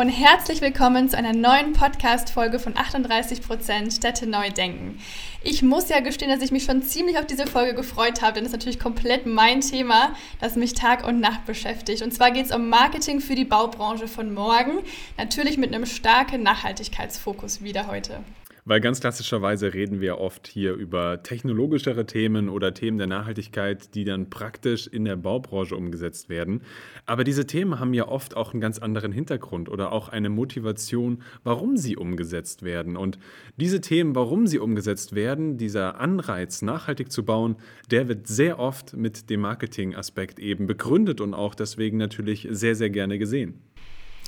und 0.00 0.10
herzlich 0.10 0.60
willkommen 0.60 1.08
zu 1.08 1.16
einer 1.16 1.32
neuen 1.32 1.72
Podcast-Folge 1.72 2.58
von 2.58 2.74
38% 2.74 3.96
Städte 3.96 4.26
neu 4.26 4.50
denken. 4.50 4.98
Ich 5.42 5.62
muss 5.62 5.88
ja 5.88 6.00
gestehen, 6.00 6.30
dass 6.30 6.42
ich 6.42 6.52
mich 6.52 6.64
schon 6.64 6.82
ziemlich 6.82 7.16
auf 7.16 7.24
diese 7.24 7.46
Folge 7.46 7.74
gefreut 7.74 8.20
habe, 8.20 8.34
denn 8.34 8.44
es 8.44 8.50
ist 8.50 8.52
natürlich 8.52 8.78
komplett 8.78 9.24
mein 9.24 9.62
Thema, 9.62 10.14
das 10.38 10.54
mich 10.54 10.74
Tag 10.74 11.06
und 11.06 11.20
Nacht 11.20 11.46
beschäftigt. 11.46 12.02
Und 12.02 12.12
zwar 12.12 12.30
geht 12.30 12.44
es 12.44 12.54
um 12.54 12.68
Marketing 12.68 13.20
für 13.20 13.34
die 13.34 13.46
Baubranche 13.46 14.06
von 14.06 14.34
morgen, 14.34 14.80
natürlich 15.16 15.56
mit 15.56 15.74
einem 15.74 15.86
starken 15.86 16.42
Nachhaltigkeitsfokus 16.42 17.62
wieder 17.62 17.86
heute. 17.86 18.20
Weil 18.68 18.80
ganz 18.80 18.98
klassischerweise 18.98 19.74
reden 19.74 20.00
wir 20.00 20.18
oft 20.18 20.48
hier 20.48 20.74
über 20.74 21.22
technologischere 21.22 22.04
Themen 22.04 22.48
oder 22.48 22.74
Themen 22.74 22.98
der 22.98 23.06
Nachhaltigkeit, 23.06 23.94
die 23.94 24.02
dann 24.02 24.28
praktisch 24.28 24.88
in 24.88 25.04
der 25.04 25.14
Baubranche 25.14 25.76
umgesetzt 25.76 26.28
werden. 26.28 26.62
Aber 27.06 27.22
diese 27.22 27.46
Themen 27.46 27.78
haben 27.78 27.94
ja 27.94 28.08
oft 28.08 28.36
auch 28.36 28.52
einen 28.52 28.60
ganz 28.60 28.80
anderen 28.80 29.12
Hintergrund 29.12 29.68
oder 29.68 29.92
auch 29.92 30.08
eine 30.08 30.30
Motivation, 30.30 31.22
warum 31.44 31.76
sie 31.76 31.96
umgesetzt 31.96 32.64
werden. 32.64 32.96
Und 32.96 33.20
diese 33.56 33.80
Themen, 33.80 34.16
warum 34.16 34.48
sie 34.48 34.58
umgesetzt 34.58 35.14
werden, 35.14 35.58
dieser 35.58 36.00
Anreiz, 36.00 36.60
nachhaltig 36.60 37.12
zu 37.12 37.24
bauen, 37.24 37.54
der 37.92 38.08
wird 38.08 38.26
sehr 38.26 38.58
oft 38.58 38.96
mit 38.96 39.30
dem 39.30 39.42
Marketing-Aspekt 39.42 40.40
eben 40.40 40.66
begründet 40.66 41.20
und 41.20 41.34
auch 41.34 41.54
deswegen 41.54 41.98
natürlich 41.98 42.48
sehr, 42.50 42.74
sehr 42.74 42.90
gerne 42.90 43.16
gesehen. 43.20 43.62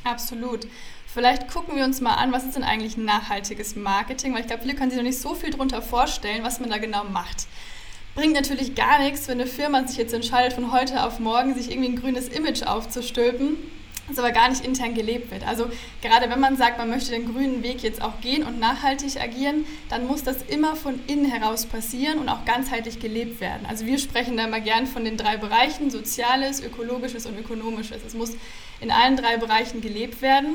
Absolut. 0.04 0.68
Vielleicht 1.12 1.48
gucken 1.48 1.74
wir 1.74 1.84
uns 1.84 2.02
mal 2.02 2.14
an, 2.14 2.32
was 2.32 2.44
ist 2.44 2.54
denn 2.54 2.64
eigentlich 2.64 2.98
nachhaltiges 2.98 3.76
Marketing, 3.76 4.34
weil 4.34 4.42
ich 4.42 4.46
glaube, 4.46 4.62
viele 4.62 4.74
können 4.74 4.90
sich 4.90 4.98
noch 4.98 5.06
nicht 5.06 5.18
so 5.18 5.34
viel 5.34 5.50
darunter 5.50 5.80
vorstellen, 5.80 6.44
was 6.44 6.60
man 6.60 6.68
da 6.68 6.76
genau 6.76 7.04
macht. 7.04 7.46
Bringt 8.14 8.34
natürlich 8.34 8.74
gar 8.74 8.98
nichts, 8.98 9.26
wenn 9.26 9.40
eine 9.40 9.48
Firma 9.48 9.86
sich 9.86 9.96
jetzt 9.96 10.12
entscheidet, 10.12 10.52
von 10.52 10.70
heute 10.70 11.04
auf 11.04 11.18
morgen 11.18 11.54
sich 11.54 11.70
irgendwie 11.70 11.88
ein 11.88 11.96
grünes 11.96 12.28
Image 12.28 12.62
aufzustülpen, 12.62 13.56
das 14.06 14.18
aber 14.18 14.32
gar 14.32 14.50
nicht 14.50 14.62
intern 14.62 14.94
gelebt 14.94 15.30
wird. 15.30 15.46
Also 15.46 15.70
gerade 16.02 16.28
wenn 16.28 16.40
man 16.40 16.58
sagt, 16.58 16.76
man 16.76 16.90
möchte 16.90 17.12
den 17.12 17.32
grünen 17.32 17.62
Weg 17.62 17.82
jetzt 17.82 18.02
auch 18.02 18.20
gehen 18.20 18.42
und 18.42 18.58
nachhaltig 18.58 19.18
agieren, 19.18 19.64
dann 19.88 20.06
muss 20.06 20.24
das 20.24 20.42
immer 20.48 20.76
von 20.76 21.00
innen 21.06 21.24
heraus 21.24 21.64
passieren 21.64 22.18
und 22.18 22.28
auch 22.28 22.44
ganzheitlich 22.44 23.00
gelebt 23.00 23.40
werden. 23.40 23.64
Also 23.66 23.86
wir 23.86 23.98
sprechen 23.98 24.36
da 24.36 24.44
immer 24.44 24.60
gern 24.60 24.86
von 24.86 25.04
den 25.06 25.16
drei 25.16 25.38
Bereichen, 25.38 25.90
soziales, 25.90 26.62
ökologisches 26.62 27.24
und 27.24 27.38
ökonomisches. 27.38 28.02
Es 28.06 28.12
muss 28.12 28.32
in 28.80 28.90
allen 28.90 29.16
drei 29.16 29.38
Bereichen 29.38 29.80
gelebt 29.80 30.20
werden. 30.20 30.54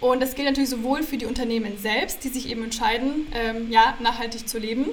Und 0.00 0.20
das 0.20 0.34
gilt 0.34 0.48
natürlich 0.48 0.70
sowohl 0.70 1.02
für 1.02 1.18
die 1.18 1.26
Unternehmen 1.26 1.78
selbst, 1.78 2.24
die 2.24 2.28
sich 2.28 2.48
eben 2.48 2.64
entscheiden, 2.64 3.26
ähm, 3.34 3.70
ja, 3.70 3.94
nachhaltig 4.00 4.48
zu 4.48 4.58
leben, 4.58 4.86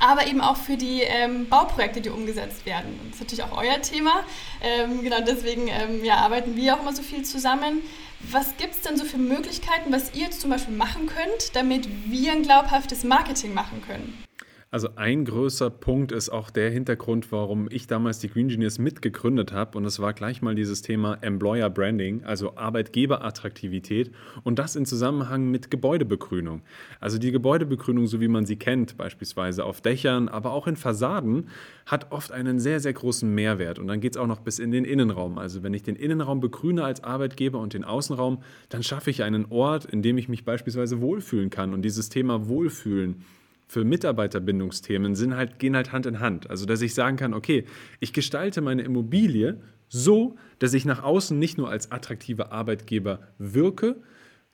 aber 0.00 0.26
eben 0.26 0.40
auch 0.40 0.56
für 0.56 0.76
die 0.76 1.02
ähm, 1.02 1.48
Bauprojekte, 1.48 2.00
die 2.00 2.10
umgesetzt 2.10 2.66
werden. 2.66 2.98
Das 3.04 3.14
ist 3.14 3.20
natürlich 3.20 3.44
auch 3.44 3.56
euer 3.56 3.80
Thema. 3.80 4.24
Ähm, 4.60 5.02
genau 5.02 5.20
deswegen 5.20 5.68
ähm, 5.68 6.04
ja, 6.04 6.16
arbeiten 6.16 6.56
wir 6.56 6.74
auch 6.74 6.80
immer 6.80 6.92
so 6.92 7.02
viel 7.02 7.24
zusammen. 7.24 7.82
Was 8.30 8.56
gibt 8.56 8.74
es 8.74 8.80
denn 8.80 8.96
so 8.96 9.04
für 9.04 9.18
Möglichkeiten, 9.18 9.92
was 9.92 10.14
ihr 10.14 10.22
jetzt 10.22 10.40
zum 10.40 10.50
Beispiel 10.50 10.74
machen 10.74 11.06
könnt, 11.06 11.54
damit 11.54 11.88
wir 12.06 12.32
ein 12.32 12.42
glaubhaftes 12.42 13.04
Marketing 13.04 13.54
machen 13.54 13.82
können? 13.86 14.24
Also 14.74 14.88
ein 14.96 15.24
größer 15.24 15.70
Punkt 15.70 16.10
ist 16.10 16.30
auch 16.30 16.50
der 16.50 16.68
Hintergrund, 16.68 17.30
warum 17.30 17.68
ich 17.70 17.86
damals 17.86 18.18
die 18.18 18.28
Green 18.28 18.46
Engineers 18.46 18.80
mitgegründet 18.80 19.52
habe. 19.52 19.78
Und 19.78 19.84
es 19.84 20.00
war 20.00 20.12
gleich 20.14 20.42
mal 20.42 20.56
dieses 20.56 20.82
Thema 20.82 21.16
Employer 21.20 21.70
Branding, 21.70 22.24
also 22.24 22.56
Arbeitgeberattraktivität 22.56 24.10
und 24.42 24.58
das 24.58 24.74
in 24.74 24.84
Zusammenhang 24.84 25.48
mit 25.48 25.70
Gebäudebegrünung. 25.70 26.62
Also 26.98 27.18
die 27.18 27.30
Gebäudebegrünung, 27.30 28.08
so 28.08 28.20
wie 28.20 28.26
man 28.26 28.46
sie 28.46 28.56
kennt, 28.56 28.96
beispielsweise 28.96 29.64
auf 29.64 29.80
Dächern, 29.80 30.28
aber 30.28 30.50
auch 30.50 30.66
in 30.66 30.74
Fassaden, 30.74 31.50
hat 31.86 32.10
oft 32.10 32.32
einen 32.32 32.58
sehr, 32.58 32.80
sehr 32.80 32.94
großen 32.94 33.32
Mehrwert. 33.32 33.78
Und 33.78 33.86
dann 33.86 34.00
geht 34.00 34.16
es 34.16 34.20
auch 34.20 34.26
noch 34.26 34.40
bis 34.40 34.58
in 34.58 34.72
den 34.72 34.84
Innenraum. 34.84 35.38
Also 35.38 35.62
wenn 35.62 35.72
ich 35.72 35.84
den 35.84 35.94
Innenraum 35.94 36.40
begrüne 36.40 36.82
als 36.82 37.04
Arbeitgeber 37.04 37.60
und 37.60 37.74
den 37.74 37.84
Außenraum, 37.84 38.42
dann 38.70 38.82
schaffe 38.82 39.10
ich 39.10 39.22
einen 39.22 39.46
Ort, 39.50 39.84
in 39.84 40.02
dem 40.02 40.18
ich 40.18 40.28
mich 40.28 40.44
beispielsweise 40.44 41.00
wohlfühlen 41.00 41.50
kann. 41.50 41.74
Und 41.74 41.82
dieses 41.82 42.08
Thema 42.08 42.48
Wohlfühlen, 42.48 43.22
für 43.66 43.84
Mitarbeiterbindungsthemen 43.84 45.14
sind 45.14 45.36
halt, 45.36 45.58
gehen 45.58 45.76
halt 45.76 45.92
Hand 45.92 46.06
in 46.06 46.20
Hand. 46.20 46.50
Also, 46.50 46.66
dass 46.66 46.82
ich 46.82 46.94
sagen 46.94 47.16
kann, 47.16 47.34
okay, 47.34 47.64
ich 48.00 48.12
gestalte 48.12 48.60
meine 48.60 48.82
Immobilie 48.82 49.60
so, 49.88 50.36
dass 50.58 50.74
ich 50.74 50.84
nach 50.84 51.02
außen 51.02 51.38
nicht 51.38 51.58
nur 51.58 51.70
als 51.70 51.92
attraktiver 51.92 52.52
Arbeitgeber 52.52 53.20
wirke, 53.38 53.96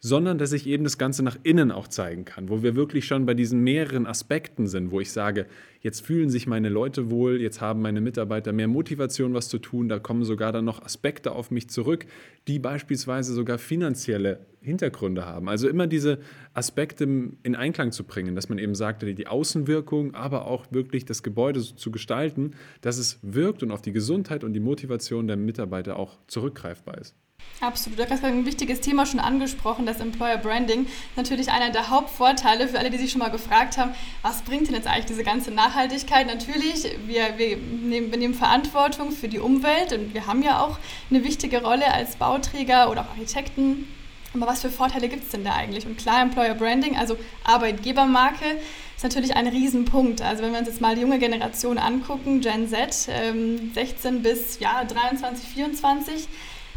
sondern 0.00 0.38
dass 0.38 0.53
ich 0.53 0.66
eben 0.66 0.84
das 0.84 0.97
Ganze 0.97 1.22
nach 1.22 1.37
innen 1.43 1.70
auch 1.70 1.87
zeigen 1.87 2.25
kann, 2.25 2.49
wo 2.49 2.62
wir 2.62 2.75
wirklich 2.75 3.04
schon 3.04 3.26
bei 3.26 3.34
diesen 3.34 3.60
mehreren 3.60 4.06
Aspekten 4.06 4.66
sind, 4.66 4.91
wo 4.91 5.00
ich 5.00 5.12
sage, 5.12 5.47
jetzt 5.81 6.00
fühlen 6.00 6.31
sich 6.31 6.47
meine 6.47 6.70
Leute 6.70 7.10
wohl, 7.10 7.41
jetzt 7.41 7.60
haben 7.60 7.82
meine 7.82 8.00
Mitarbeiter 8.00 8.53
mehr 8.53 8.69
Motivation, 8.69 9.34
was 9.34 9.50
zu 9.50 9.59
tun, 9.59 9.91
da 9.91 9.99
kommen 9.99 10.25
sogar 10.25 10.53
dann 10.53 10.65
noch 10.65 10.82
Aspekte 10.82 11.32
auf 11.32 11.50
mich 11.50 11.69
zurück, 11.69 12.06
die 12.49 12.59
beispielsweise 12.59 13.34
sogar 13.34 13.59
finanzielle 13.59 14.47
Hintergründe 14.62 15.25
haben. 15.25 15.48
Also 15.48 15.69
immer 15.69 15.87
diese 15.87 16.19
Aspekte 16.54 17.04
in 17.04 17.56
Einklang 17.56 17.93
zu 17.93 18.04
bringen, 18.04 18.34
dass 18.34 18.48
man 18.48 18.59
eben 18.59 18.75
sagt, 18.75 19.03
die 19.03 19.26
Außenwirkung, 19.26 20.15
aber 20.15 20.47
auch 20.47 20.66
wirklich 20.71 21.04
das 21.04 21.22
Gebäude 21.22 21.60
zu 21.60 21.91
gestalten, 21.91 22.53
dass 22.81 22.99
es 22.99 23.19
wirkt 23.22 23.62
und 23.62 23.70
auf 23.70 23.82
die 23.82 23.93
Gesundheit 23.93 24.44
und 24.44 24.53
die 24.53 24.60
Motivation 24.60 25.26
der 25.26 25.37
Mitarbeiter 25.37 25.97
auch 25.97 26.19
zurückgreifbar 26.26 26.99
ist. 26.99 27.15
Absolut. 27.60 27.99
Du 27.99 28.09
hast 28.09 28.25
ein 28.25 28.47
wichtiges 28.47 28.81
Thema 28.81 29.04
schon 29.04 29.20
angesprochen, 29.20 29.84
das 29.84 30.00
Employer 30.00 30.38
Branding. 30.38 30.87
Natürlich 31.16 31.50
einer 31.50 31.70
der 31.70 31.91
Hauptvorteile 31.91 32.69
für 32.69 32.78
alle, 32.78 32.91
die 32.91 32.97
sich 32.97 33.10
schon 33.10 33.19
mal 33.19 33.31
gefragt 33.31 33.76
haben, 33.76 33.93
was 34.22 34.43
bringt 34.43 34.69
denn 34.69 34.75
jetzt 34.75 34.87
eigentlich 34.87 35.06
diese 35.06 35.25
ganze 35.25 35.50
Nachhaltigkeit? 35.50 36.26
Natürlich, 36.26 36.84
wir, 37.06 37.38
wir, 37.38 37.56
nehmen, 37.56 38.10
wir 38.10 38.19
nehmen 38.19 38.34
Verantwortung 38.34 39.10
für 39.10 39.28
die 39.28 39.38
Umwelt 39.38 39.93
und 39.93 40.15
wir 40.15 40.26
haben 40.26 40.43
ja 40.43 40.62
auch 40.65 40.78
eine 41.10 41.22
wichtige 41.22 41.62
Rolle 41.62 41.93
als 41.93 42.16
Bauträger 42.16 42.91
oder 42.91 43.03
auch 43.03 43.10
Architekten. 43.10 43.87
Aber 44.34 44.46
was 44.46 44.62
für 44.62 44.70
Vorteile 44.70 45.08
gibt 45.08 45.24
es 45.24 45.30
denn 45.30 45.44
da 45.44 45.54
eigentlich? 45.54 45.86
Und 45.86 45.98
klar, 45.98 46.22
Employer 46.22 46.54
Branding, 46.54 46.96
also 46.96 47.16
Arbeitgebermarke, 47.44 48.58
ist 48.96 49.02
natürlich 49.02 49.34
ein 49.34 49.48
Riesenpunkt. 49.48 50.22
Also 50.22 50.42
wenn 50.42 50.52
wir 50.52 50.58
uns 50.58 50.68
jetzt 50.68 50.80
mal 50.80 50.94
die 50.94 51.00
junge 51.00 51.18
Generation 51.18 51.78
angucken, 51.78 52.40
Gen 52.40 52.69
Z, 52.69 53.08
ähm, 53.10 53.72
16 53.74 54.22
bis 54.22 54.60
ja, 54.60 54.84
23, 54.84 55.48
24, 55.48 56.28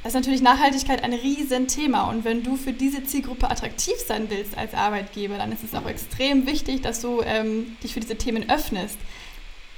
das 0.04 0.12
ist 0.12 0.16
natürlich 0.16 0.42
Nachhaltigkeit 0.42 1.04
ein 1.04 1.14
Riesenthema. 1.14 2.10
Und 2.10 2.26
wenn 2.26 2.44
du 2.44 2.58
für 2.58 2.74
diese 2.74 3.04
Zielgruppe 3.04 3.50
attraktiv 3.50 3.96
sein 4.06 4.30
willst 4.30 4.58
als 4.58 4.74
Arbeitgeber, 4.74 5.38
dann 5.38 5.52
ist 5.52 5.64
es 5.64 5.74
auch 5.76 5.86
extrem 5.86 6.46
wichtig, 6.46 6.82
dass 6.82 7.02
du 7.02 7.22
ähm, 7.22 7.78
dich 7.84 7.94
für 7.94 8.02
diese 8.02 8.18
Themen 8.18 8.50
öffnest. 8.50 8.98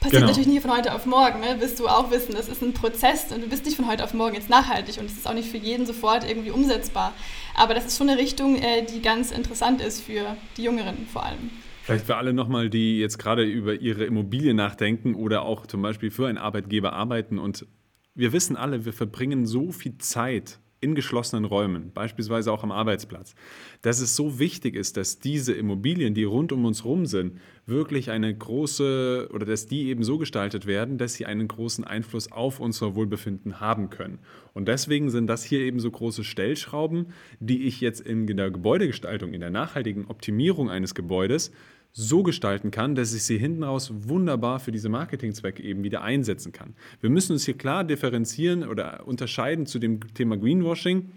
Passiert 0.05 0.21
genau. 0.21 0.31
natürlich 0.33 0.53
nicht 0.53 0.61
von 0.61 0.77
heute 0.77 0.93
auf 0.93 1.07
morgen, 1.07 1.39
ne? 1.39 1.59
wirst 1.59 1.79
du 1.79 1.87
auch 1.87 2.11
wissen. 2.11 2.35
Das 2.35 2.47
ist 2.47 2.61
ein 2.61 2.73
Prozess 2.73 3.31
und 3.33 3.41
du 3.41 3.49
bist 3.49 3.65
nicht 3.65 3.75
von 3.75 3.87
heute 3.87 4.03
auf 4.03 4.13
morgen 4.13 4.35
jetzt 4.35 4.51
nachhaltig 4.51 4.99
und 4.99 5.05
es 5.05 5.13
ist 5.13 5.27
auch 5.27 5.33
nicht 5.33 5.49
für 5.49 5.57
jeden 5.57 5.87
sofort 5.87 6.29
irgendwie 6.29 6.51
umsetzbar. 6.51 7.11
Aber 7.55 7.73
das 7.73 7.87
ist 7.87 7.97
schon 7.97 8.07
eine 8.07 8.19
Richtung, 8.21 8.55
äh, 8.55 8.85
die 8.85 9.01
ganz 9.01 9.31
interessant 9.31 9.81
ist 9.81 10.01
für 10.01 10.37
die 10.57 10.63
Jüngeren 10.63 11.07
vor 11.11 11.25
allem. 11.25 11.49
Vielleicht 11.81 12.05
für 12.05 12.17
alle 12.17 12.33
nochmal, 12.33 12.69
die 12.69 12.99
jetzt 12.99 13.17
gerade 13.17 13.43
über 13.45 13.73
ihre 13.73 14.05
Immobilie 14.05 14.53
nachdenken 14.53 15.15
oder 15.15 15.41
auch 15.41 15.65
zum 15.65 15.81
Beispiel 15.81 16.11
für 16.11 16.27
einen 16.27 16.37
Arbeitgeber 16.37 16.93
arbeiten 16.93 17.39
und 17.39 17.65
wir 18.13 18.31
wissen 18.31 18.57
alle, 18.57 18.85
wir 18.85 18.93
verbringen 18.93 19.47
so 19.47 19.71
viel 19.71 19.97
Zeit 19.97 20.59
in 20.81 20.93
geschlossenen 20.93 21.45
Räumen, 21.45 21.91
beispielsweise 21.93 22.51
auch 22.51 22.63
am 22.63 22.71
Arbeitsplatz, 22.71 23.33
dass 23.81 23.99
es 24.01 24.15
so 24.15 24.39
wichtig 24.39 24.75
ist, 24.75 24.97
dass 24.97 25.19
diese 25.19 25.53
Immobilien, 25.53 26.13
die 26.13 26.25
rund 26.25 26.51
um 26.51 26.65
uns 26.65 26.85
rum 26.85 27.05
sind, 27.05 27.39
wirklich 27.65 28.11
eine 28.11 28.35
große 28.35 29.29
oder 29.33 29.45
dass 29.45 29.65
die 29.67 29.87
eben 29.87 30.03
so 30.03 30.17
gestaltet 30.17 30.67
werden, 30.67 30.97
dass 30.97 31.15
sie 31.15 31.25
einen 31.25 31.47
großen 31.47 31.83
Einfluss 31.83 32.31
auf 32.31 32.59
unser 32.59 32.95
Wohlbefinden 32.95 33.59
haben 33.59 33.89
können. 33.89 34.19
Und 34.53 34.67
deswegen 34.67 35.09
sind 35.09 35.27
das 35.27 35.43
hier 35.43 35.59
eben 35.61 35.79
so 35.79 35.89
große 35.89 36.23
Stellschrauben, 36.23 37.07
die 37.39 37.65
ich 37.65 37.81
jetzt 37.81 38.01
in 38.01 38.27
der 38.27 38.51
Gebäudegestaltung, 38.51 39.33
in 39.33 39.41
der 39.41 39.49
nachhaltigen 39.49 40.05
Optimierung 40.05 40.69
eines 40.69 40.93
Gebäudes 40.93 41.51
so 41.97 42.23
gestalten 42.23 42.71
kann, 42.71 42.93
dass 42.93 43.13
ich 43.13 43.23
sie 43.23 43.37
hinten 43.37 43.63
raus 43.63 43.89
wunderbar 43.93 44.59
für 44.59 44.73
diese 44.73 44.89
Marketingzwecke 44.89 45.63
eben 45.63 45.83
wieder 45.83 46.01
einsetzen 46.01 46.51
kann. 46.51 46.75
Wir 46.99 47.09
müssen 47.09 47.31
uns 47.31 47.45
hier 47.45 47.57
klar 47.57 47.85
differenzieren 47.85 48.67
oder 48.67 49.07
unterscheiden 49.07 49.65
zu 49.65 49.79
dem 49.79 50.01
Thema 50.13 50.37
Greenwashing 50.37 51.09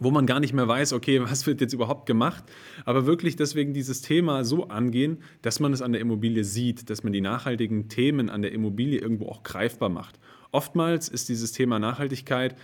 wo 0.00 0.10
man 0.10 0.26
gar 0.26 0.38
nicht 0.38 0.52
mehr 0.52 0.68
weiß, 0.68 0.92
okay, 0.92 1.20
was 1.22 1.46
wird 1.46 1.60
jetzt 1.60 1.72
überhaupt 1.72 2.06
gemacht, 2.06 2.44
aber 2.84 3.06
wirklich 3.06 3.34
deswegen 3.34 3.74
dieses 3.74 4.00
Thema 4.00 4.44
so 4.44 4.68
angehen, 4.68 5.18
dass 5.42 5.60
man 5.60 5.72
es 5.72 5.82
an 5.82 5.92
der 5.92 6.00
Immobilie 6.00 6.44
sieht, 6.44 6.88
dass 6.88 7.02
man 7.02 7.12
die 7.12 7.20
nachhaltigen 7.20 7.88
Themen 7.88 8.30
an 8.30 8.42
der 8.42 8.52
Immobilie 8.52 9.00
irgendwo 9.00 9.26
auch 9.26 9.42
greifbar 9.42 9.88
macht. 9.88 10.20
Oftmals 10.50 11.08
ist 11.08 11.28
dieses 11.28 11.52
Thema 11.52 11.78
Nachhaltigkeit 11.78 12.56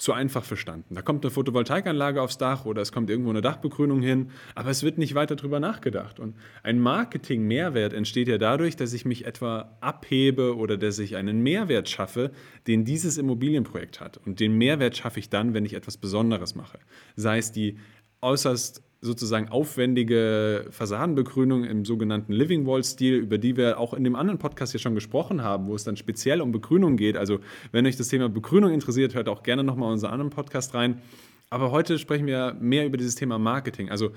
zu 0.00 0.14
einfach 0.14 0.44
verstanden. 0.44 0.94
Da 0.94 1.02
kommt 1.02 1.24
eine 1.24 1.30
Photovoltaikanlage 1.30 2.22
aufs 2.22 2.38
Dach 2.38 2.64
oder 2.64 2.80
es 2.80 2.90
kommt 2.90 3.10
irgendwo 3.10 3.30
eine 3.30 3.42
Dachbegrünung 3.42 4.00
hin, 4.00 4.30
aber 4.54 4.70
es 4.70 4.82
wird 4.82 4.96
nicht 4.96 5.14
weiter 5.14 5.36
darüber 5.36 5.60
nachgedacht. 5.60 6.18
Und 6.18 6.36
ein 6.62 6.80
Marketing-Mehrwert 6.80 7.92
entsteht 7.92 8.28
ja 8.28 8.38
dadurch, 8.38 8.76
dass 8.76 8.94
ich 8.94 9.04
mich 9.04 9.26
etwa 9.26 9.76
abhebe 9.80 10.56
oder 10.56 10.78
dass 10.78 10.98
ich 10.98 11.16
einen 11.16 11.42
Mehrwert 11.42 11.90
schaffe, 11.90 12.30
den 12.66 12.86
dieses 12.86 13.18
Immobilienprojekt 13.18 14.00
hat. 14.00 14.18
Und 14.24 14.40
den 14.40 14.54
Mehrwert 14.54 14.96
schaffe 14.96 15.20
ich 15.20 15.28
dann, 15.28 15.52
wenn 15.52 15.66
ich 15.66 15.74
etwas 15.74 15.98
Besonderes 15.98 16.54
mache. 16.54 16.78
Sei 17.16 17.36
es 17.36 17.52
die 17.52 17.76
äußerst 18.22 18.82
sozusagen 19.02 19.48
aufwendige 19.48 20.66
Fassadenbegrünung 20.70 21.64
im 21.64 21.84
sogenannten 21.84 22.32
Living 22.32 22.66
Wall-Stil, 22.66 23.14
über 23.14 23.38
die 23.38 23.56
wir 23.56 23.78
auch 23.78 23.94
in 23.94 24.04
dem 24.04 24.14
anderen 24.14 24.38
Podcast 24.38 24.72
hier 24.72 24.80
schon 24.80 24.94
gesprochen 24.94 25.42
haben, 25.42 25.66
wo 25.66 25.74
es 25.74 25.84
dann 25.84 25.96
speziell 25.96 26.40
um 26.42 26.52
Begrünung 26.52 26.96
geht. 26.96 27.16
Also 27.16 27.40
wenn 27.72 27.86
euch 27.86 27.96
das 27.96 28.08
Thema 28.08 28.28
Begrünung 28.28 28.72
interessiert, 28.72 29.14
hört 29.14 29.28
auch 29.28 29.42
gerne 29.42 29.64
nochmal 29.64 29.90
unseren 29.90 30.12
anderen 30.12 30.30
Podcast 30.30 30.74
rein. 30.74 31.00
Aber 31.48 31.70
heute 31.70 31.98
sprechen 31.98 32.26
wir 32.26 32.54
mehr 32.60 32.84
über 32.86 32.98
dieses 32.98 33.14
Thema 33.14 33.38
Marketing. 33.38 33.90
Also 33.90 34.10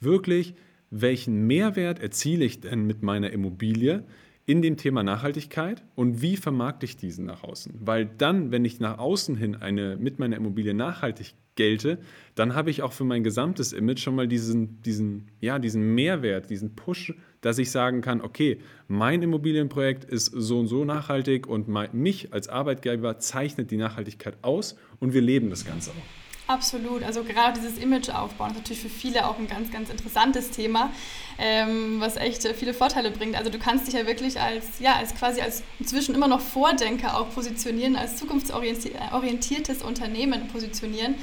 wirklich, 0.00 0.54
welchen 0.90 1.46
Mehrwert 1.46 2.00
erziele 2.00 2.44
ich 2.44 2.60
denn 2.60 2.86
mit 2.86 3.02
meiner 3.02 3.30
Immobilie? 3.30 4.04
In 4.50 4.62
dem 4.62 4.76
Thema 4.76 5.04
Nachhaltigkeit 5.04 5.84
und 5.94 6.22
wie 6.22 6.36
vermarkte 6.36 6.84
ich 6.84 6.96
diesen 6.96 7.24
nach 7.26 7.44
außen? 7.44 7.72
Weil 7.78 8.04
dann, 8.04 8.50
wenn 8.50 8.64
ich 8.64 8.80
nach 8.80 8.98
außen 8.98 9.36
hin 9.36 9.54
eine, 9.54 9.96
mit 9.96 10.18
meiner 10.18 10.36
Immobilie 10.36 10.74
nachhaltig 10.74 11.34
gelte, 11.54 11.98
dann 12.34 12.56
habe 12.56 12.68
ich 12.70 12.82
auch 12.82 12.92
für 12.92 13.04
mein 13.04 13.22
gesamtes 13.22 13.72
Image 13.72 14.00
schon 14.00 14.16
mal 14.16 14.26
diesen, 14.26 14.82
diesen, 14.82 15.28
ja, 15.40 15.60
diesen 15.60 15.94
Mehrwert, 15.94 16.50
diesen 16.50 16.74
Push, 16.74 17.14
dass 17.42 17.58
ich 17.58 17.70
sagen 17.70 18.00
kann, 18.00 18.20
okay, 18.22 18.58
mein 18.88 19.22
Immobilienprojekt 19.22 20.02
ist 20.02 20.32
so 20.34 20.58
und 20.58 20.66
so 20.66 20.84
nachhaltig 20.84 21.46
und 21.46 21.68
mein, 21.68 21.90
mich 21.92 22.32
als 22.32 22.48
Arbeitgeber 22.48 23.20
zeichnet 23.20 23.70
die 23.70 23.76
Nachhaltigkeit 23.76 24.36
aus 24.42 24.76
und 24.98 25.14
wir 25.14 25.20
leben 25.20 25.48
das 25.50 25.64
Ganze 25.64 25.92
auch. 25.92 26.29
Absolut. 26.50 27.04
Also 27.04 27.22
gerade 27.22 27.60
dieses 27.60 27.78
Image 27.78 28.08
aufbauen 28.08 28.50
ist 28.50 28.56
natürlich 28.56 28.82
für 28.82 28.88
viele 28.88 29.28
auch 29.28 29.38
ein 29.38 29.46
ganz, 29.46 29.70
ganz 29.70 29.88
interessantes 29.88 30.50
Thema, 30.50 30.90
ähm, 31.38 32.00
was 32.00 32.16
echt 32.16 32.44
viele 32.58 32.74
Vorteile 32.74 33.12
bringt. 33.12 33.36
Also 33.36 33.50
du 33.50 33.58
kannst 33.60 33.86
dich 33.86 33.94
ja 33.94 34.04
wirklich 34.04 34.40
als, 34.40 34.80
ja, 34.80 34.96
als 34.96 35.14
quasi 35.14 35.40
als 35.42 35.62
inzwischen 35.78 36.12
immer 36.12 36.26
noch 36.26 36.40
Vordenker 36.40 37.16
auch 37.20 37.32
positionieren, 37.32 37.94
als 37.94 38.16
zukunftsorientiertes 38.16 39.82
Unternehmen 39.82 40.48
positionieren. 40.48 41.14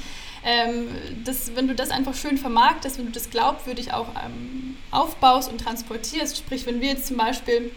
Ähm, 0.46 0.88
das, 1.26 1.58
wenn 1.58 1.68
du 1.68 1.76
das 1.76 1.90
einfach 1.90 2.16
schön 2.16 2.38
vermarktest, 2.38 2.98
wenn 2.98 3.08
du 3.08 3.12
das 3.12 3.30
glaubwürdig 3.30 3.92
auch 3.92 4.08
ähm, 4.26 4.78
aufbaust 4.92 5.52
und 5.52 5.60
transportierst, 5.60 6.38
sprich 6.38 6.66
wenn 6.66 6.80
wir 6.80 6.88
jetzt 6.88 7.08
zum 7.08 7.18
Beispiel 7.18 7.70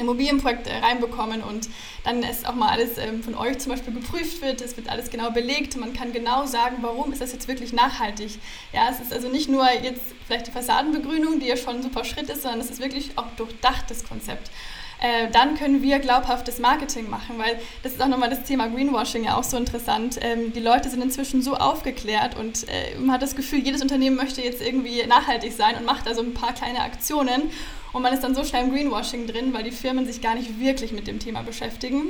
Immobilienprojekt 0.00 0.66
äh, 0.66 0.76
reinbekommen 0.78 1.42
und 1.42 1.68
dann 2.04 2.22
ist 2.22 2.48
auch 2.48 2.54
mal 2.54 2.68
alles 2.68 2.98
ähm, 2.98 3.22
von 3.22 3.34
euch 3.34 3.58
zum 3.58 3.72
Beispiel 3.72 3.94
geprüft 3.94 4.42
wird, 4.42 4.60
es 4.60 4.76
wird 4.76 4.88
alles 4.88 5.10
genau 5.10 5.30
belegt, 5.30 5.76
man 5.76 5.92
kann 5.92 6.12
genau 6.12 6.46
sagen, 6.46 6.76
warum 6.80 7.12
ist 7.12 7.20
das 7.20 7.32
jetzt 7.32 7.48
wirklich 7.48 7.72
nachhaltig. 7.72 8.38
Ja, 8.72 8.88
es 8.90 9.00
ist 9.00 9.12
also 9.12 9.28
nicht 9.28 9.48
nur 9.48 9.66
jetzt 9.82 10.02
vielleicht 10.26 10.46
die 10.46 10.52
Fassadenbegrünung, 10.52 11.40
die 11.40 11.46
ja 11.46 11.56
schon 11.56 11.76
ein 11.76 11.82
super 11.82 12.04
Schritt 12.04 12.30
ist, 12.30 12.42
sondern 12.42 12.60
es 12.60 12.70
ist 12.70 12.80
wirklich 12.80 13.10
auch 13.16 13.26
durchdachtes 13.36 14.04
Konzept. 14.04 14.50
Äh, 14.98 15.30
dann 15.30 15.56
können 15.56 15.82
wir 15.82 15.98
glaubhaftes 15.98 16.58
Marketing 16.58 17.10
machen, 17.10 17.38
weil 17.38 17.60
das 17.82 17.92
ist 17.92 18.02
auch 18.02 18.08
nochmal 18.08 18.30
das 18.30 18.44
Thema 18.44 18.68
Greenwashing 18.68 19.24
ja 19.24 19.36
auch 19.36 19.44
so 19.44 19.56
interessant. 19.56 20.18
Ähm, 20.22 20.52
die 20.54 20.60
Leute 20.60 20.88
sind 20.88 21.02
inzwischen 21.02 21.42
so 21.42 21.54
aufgeklärt 21.54 22.34
und 22.36 22.66
äh, 22.68 22.98
man 22.98 23.12
hat 23.12 23.22
das 23.22 23.36
Gefühl, 23.36 23.58
jedes 23.58 23.82
Unternehmen 23.82 24.16
möchte 24.16 24.40
jetzt 24.40 24.62
irgendwie 24.62 25.04
nachhaltig 25.06 25.52
sein 25.52 25.76
und 25.76 25.84
macht 25.84 26.08
also 26.08 26.22
ein 26.22 26.32
paar 26.32 26.54
kleine 26.54 26.80
Aktionen 26.80 27.50
und 27.96 28.02
man 28.02 28.12
ist 28.12 28.22
dann 28.22 28.34
so 28.34 28.44
schnell 28.44 28.64
im 28.64 28.74
Greenwashing 28.74 29.26
drin, 29.26 29.54
weil 29.54 29.64
die 29.64 29.70
Firmen 29.70 30.04
sich 30.04 30.20
gar 30.20 30.34
nicht 30.34 30.60
wirklich 30.60 30.92
mit 30.92 31.06
dem 31.06 31.18
Thema 31.18 31.40
beschäftigen. 31.40 32.02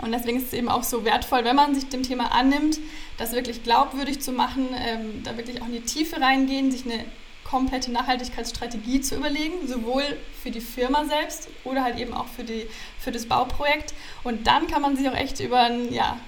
Und 0.00 0.12
deswegen 0.12 0.38
ist 0.38 0.46
es 0.46 0.52
eben 0.52 0.68
auch 0.68 0.84
so 0.84 1.04
wertvoll, 1.04 1.42
wenn 1.42 1.56
man 1.56 1.74
sich 1.74 1.88
dem 1.88 2.04
Thema 2.04 2.30
annimmt, 2.30 2.78
das 3.18 3.32
wirklich 3.32 3.64
glaubwürdig 3.64 4.20
zu 4.20 4.30
machen, 4.30 4.68
ähm, 4.86 5.24
da 5.24 5.36
wirklich 5.36 5.60
auch 5.60 5.66
in 5.66 5.72
die 5.72 5.80
Tiefe 5.80 6.20
reingehen, 6.20 6.70
sich 6.70 6.84
eine 6.84 7.04
komplette 7.42 7.90
Nachhaltigkeitsstrategie 7.90 9.00
zu 9.00 9.16
überlegen, 9.16 9.66
sowohl 9.66 10.04
für 10.40 10.52
die 10.52 10.60
Firma 10.60 11.04
selbst 11.06 11.48
oder 11.64 11.82
halt 11.82 11.98
eben 11.98 12.14
auch 12.14 12.28
für, 12.28 12.44
die, 12.44 12.68
für 13.00 13.10
das 13.10 13.26
Bauprojekt. 13.26 13.94
Und 14.22 14.46
dann 14.46 14.68
kann 14.68 14.80
man 14.80 14.96
sich 14.96 15.08
auch 15.08 15.16
echt 15.16 15.40
über 15.40 15.58
ein, 15.58 15.92
ja, 15.92 16.20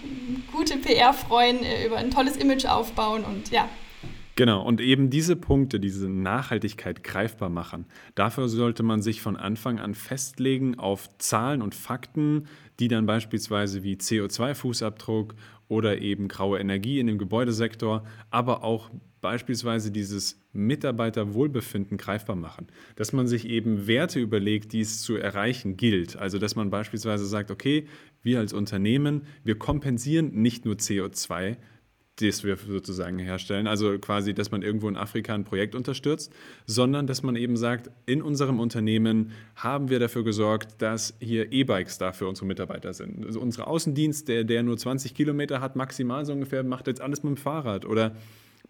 gute 0.53 0.77
PR 0.77 1.15
freuen, 1.15 1.63
äh, 1.63 1.87
über 1.87 1.99
ein 1.99 2.11
tolles 2.11 2.37
Image 2.37 2.67
aufbauen 2.67 3.23
und 3.23 3.53
ja, 3.53 3.69
Genau, 4.39 4.63
und 4.63 4.81
eben 4.81 5.11
diese 5.11 5.35
Punkte, 5.35 5.81
diese 5.81 6.09
Nachhaltigkeit 6.09 7.03
greifbar 7.03 7.49
machen, 7.49 7.87
dafür 8.15 8.49
sollte 8.49 8.85
man 8.85 9.03
sich 9.03 9.21
von 9.21 9.35
Anfang 9.35 9.81
an 9.81 9.97
festlegen 9.97 10.79
auf 10.79 11.09
Zahlen 11.19 11.61
und 11.61 11.75
Fakten, 11.75 12.47
die 12.79 12.87
dann 12.87 13.05
beispielsweise 13.05 13.83
wie 13.83 13.97
CO2-Fußabdruck 13.97 15.35
oder 15.67 16.01
eben 16.01 16.29
graue 16.29 16.61
Energie 16.61 17.01
in 17.01 17.09
dem 17.09 17.19
Gebäudesektor, 17.19 18.05
aber 18.31 18.63
auch 18.63 18.91
beispielsweise 19.21 19.91
dieses 19.91 20.41
Mitarbeiterwohlbefinden 20.53 21.99
greifbar 21.99 22.37
machen. 22.37 22.69
Dass 22.95 23.13
man 23.13 23.27
sich 23.27 23.49
eben 23.49 23.89
Werte 23.89 24.21
überlegt, 24.21 24.73
die 24.73 24.83
es 24.83 25.03
zu 25.03 25.17
erreichen 25.17 25.77
gilt. 25.77 26.17
Also 26.17 26.39
dass 26.39 26.55
man 26.55 26.71
beispielsweise 26.71 27.27
sagt, 27.27 27.51
okay, 27.51 27.89
wir 28.23 28.39
als 28.39 28.53
Unternehmen, 28.53 29.23
wir 29.43 29.59
kompensieren 29.59 30.31
nicht 30.41 30.65
nur 30.65 30.77
CO2, 30.77 31.57
das 32.21 32.45
wir 32.45 32.57
sozusagen 32.57 33.19
herstellen. 33.19 33.67
Also 33.67 33.99
quasi, 33.99 34.35
dass 34.35 34.51
man 34.51 34.63
irgendwo 34.63 34.89
in 34.89 34.97
Afrika 34.97 35.35
ein 35.35 35.45
Projekt 35.45 35.75
unterstützt, 35.75 36.33
sondern 36.67 37.07
dass 37.07 37.23
man 37.23 37.37
eben 37.37 37.57
sagt, 37.57 37.91
in 38.07 38.23
unserem 38.23 38.61
Unternehmen 38.61 39.33
haben 39.55 39.89
wir 39.91 39.99
dafür 39.99 40.25
gesorgt, 40.25 40.81
dass 40.83 41.15
hier 41.21 41.53
E-Bikes 41.53 41.99
da 41.99 42.13
für 42.13 42.29
unsere 42.29 42.47
Mitarbeiter 42.47 42.93
sind. 42.93 43.25
Also 43.25 43.41
unser 43.41 43.69
Außendienst, 43.69 44.29
der, 44.29 44.45
der 44.45 44.63
nur 44.63 44.77
20 44.77 45.15
Kilometer 45.15 45.61
hat, 45.61 45.77
maximal 45.77 46.25
so 46.25 46.33
ungefähr, 46.33 46.63
macht 46.63 46.87
jetzt 46.87 47.01
alles 47.01 47.23
mit 47.23 47.37
dem 47.37 47.37
Fahrrad. 47.37 47.85
Oder 47.85 48.17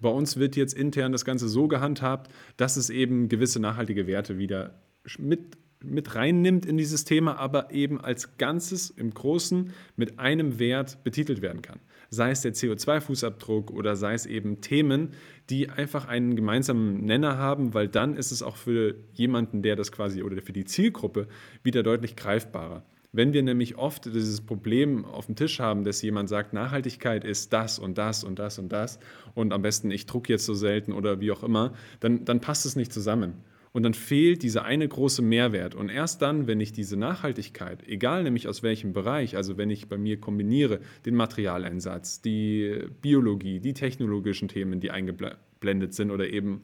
bei 0.01 0.11
uns 0.11 0.37
wird 0.37 0.56
jetzt 0.56 0.75
intern 0.75 1.12
das 1.12 1.25
Ganze 1.25 1.49
so 1.49 1.69
gehandhabt, 1.69 2.31
dass 2.56 2.77
es 2.77 2.91
eben 2.91 3.29
gewisse 3.29 3.61
nachhaltige 3.61 4.06
Werte 4.06 4.39
wieder 4.39 4.75
mit 5.19 5.56
mit 5.81 6.17
reinnimmt 6.17 6.67
in 6.67 6.77
dieses 6.77 7.05
Thema, 7.05 7.39
aber 7.39 7.71
eben 7.71 8.01
als 8.01 8.37
Ganzes 8.37 8.91
im 8.91 9.15
Großen 9.15 9.73
mit 9.94 10.19
einem 10.19 10.59
Wert 10.59 11.05
betitelt 11.05 11.41
werden 11.41 11.62
kann 11.62 11.79
sei 12.10 12.31
es 12.31 12.40
der 12.40 12.55
CO2-Fußabdruck 12.55 13.70
oder 13.70 13.96
sei 13.96 14.14
es 14.14 14.26
eben 14.26 14.60
Themen, 14.60 15.10
die 15.50 15.69
einfach 15.69 16.08
einen 16.08 16.37
gemeinsamen 16.37 17.05
Nenner 17.05 17.38
haben, 17.38 17.75
weil 17.75 17.88
dann 17.88 18.16
ist 18.16 18.32
es 18.32 18.43
auch 18.43 18.56
für 18.56 18.94
jemanden, 19.12 19.62
der 19.62 19.76
das 19.76 19.93
quasi 19.93 20.22
oder 20.22 20.40
für 20.43 20.52
die 20.52 20.64
Zielgruppe 20.64 21.28
wieder 21.62 21.82
deutlich 21.82 22.16
greifbarer. 22.16 22.82
Wenn 23.12 23.32
wir 23.32 23.43
nämlich 23.43 23.76
oft 23.76 24.05
dieses 24.05 24.43
Problem 24.43 25.06
auf 25.06 25.26
dem 25.26 25.37
Tisch 25.37 25.60
haben, 25.60 25.82
dass 25.82 26.02
jemand 26.02 26.28
sagt, 26.28 26.52
Nachhaltigkeit 26.52 27.25
ist 27.25 27.52
das 27.55 27.78
und 27.78 27.96
das 27.96 28.22
und 28.22 28.38
das 28.38 28.58
und 28.58 28.70
das 28.70 28.99
und 29.34 29.52
am 29.52 29.62
besten 29.62 29.90
ich 29.90 30.05
drucke 30.05 30.32
jetzt 30.32 30.44
so 30.44 30.55
selten 30.55 30.93
oder 30.93 31.20
wie 31.20 31.32
auch 31.32 31.43
immer, 31.43 31.72
dann, 32.00 32.26
dann 32.26 32.40
passt 32.40 32.66
es 32.66 32.76
nicht 32.76 32.93
zusammen. 32.93 33.34
Und 33.73 33.82
dann 33.82 33.94
fehlt 33.94 34.43
dieser 34.43 34.65
eine 34.65 34.88
große 34.88 35.23
Mehrwert. 35.23 35.75
Und 35.75 35.88
erst 35.88 36.23
dann, 36.23 36.47
wenn 36.47 36.61
ich 36.61 36.73
diese 36.73 36.97
Nachhaltigkeit, 36.97 37.87
egal 37.87 38.23
nämlich 38.23 38.49
aus 38.49 38.62
welchem 38.62 38.93
Bereich, 38.93 39.37
also 39.37 39.56
wenn 39.56 39.70
ich 39.70 39.88
bei 39.88 39.99
mir 39.99 40.20
kombiniere 40.20 40.81
den 41.05 41.15
Materialeinsatz, 41.15 42.22
die 42.22 42.87
Biologie, 43.01 43.60
die 43.60 43.75
technologischen 43.75 44.48
Themen, 44.48 44.81
die 44.81 44.91
eingeblendet 44.91 45.94
sind 45.94 46.10
oder 46.10 46.29
eben 46.29 46.63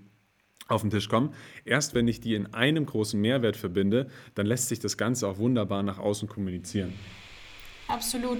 auf 0.68 0.80
den 0.80 0.90
Tisch 0.90 1.08
kommen, 1.08 1.34
erst 1.64 1.94
wenn 1.94 2.08
ich 2.08 2.20
die 2.20 2.34
in 2.34 2.54
einem 2.54 2.86
großen 2.86 3.20
Mehrwert 3.20 3.56
verbinde, 3.56 4.08
dann 4.34 4.46
lässt 4.46 4.68
sich 4.68 4.80
das 4.80 4.96
Ganze 4.96 5.28
auch 5.28 5.38
wunderbar 5.38 5.82
nach 5.82 5.98
außen 5.98 6.28
kommunizieren. 6.28 6.94
Absolut. 7.88 8.38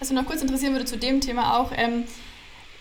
Mich 0.00 0.10
noch 0.12 0.24
kurz 0.24 0.40
interessieren 0.40 0.72
würde 0.72 0.86
zu 0.86 0.96
dem 0.96 1.20
Thema 1.20 1.58
auch, 1.58 1.72
ähm, 1.76 2.04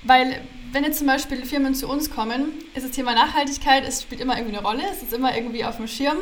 weil 0.03 0.41
wenn 0.71 0.83
jetzt 0.83 0.99
zum 0.99 1.07
Beispiel 1.07 1.45
Firmen 1.45 1.73
zu 1.73 1.87
uns 1.87 2.11
kommen, 2.11 2.53
ist 2.75 2.85
das 2.85 2.91
Thema 2.91 3.13
Nachhaltigkeit, 3.13 3.83
es 3.87 4.01
spielt 4.03 4.21
immer 4.21 4.37
irgendwie 4.37 4.57
eine 4.57 4.65
Rolle, 4.65 4.83
es 4.91 5.01
ist 5.01 5.13
immer 5.13 5.35
irgendwie 5.35 5.65
auf 5.65 5.77
dem 5.77 5.87
Schirm. 5.87 6.17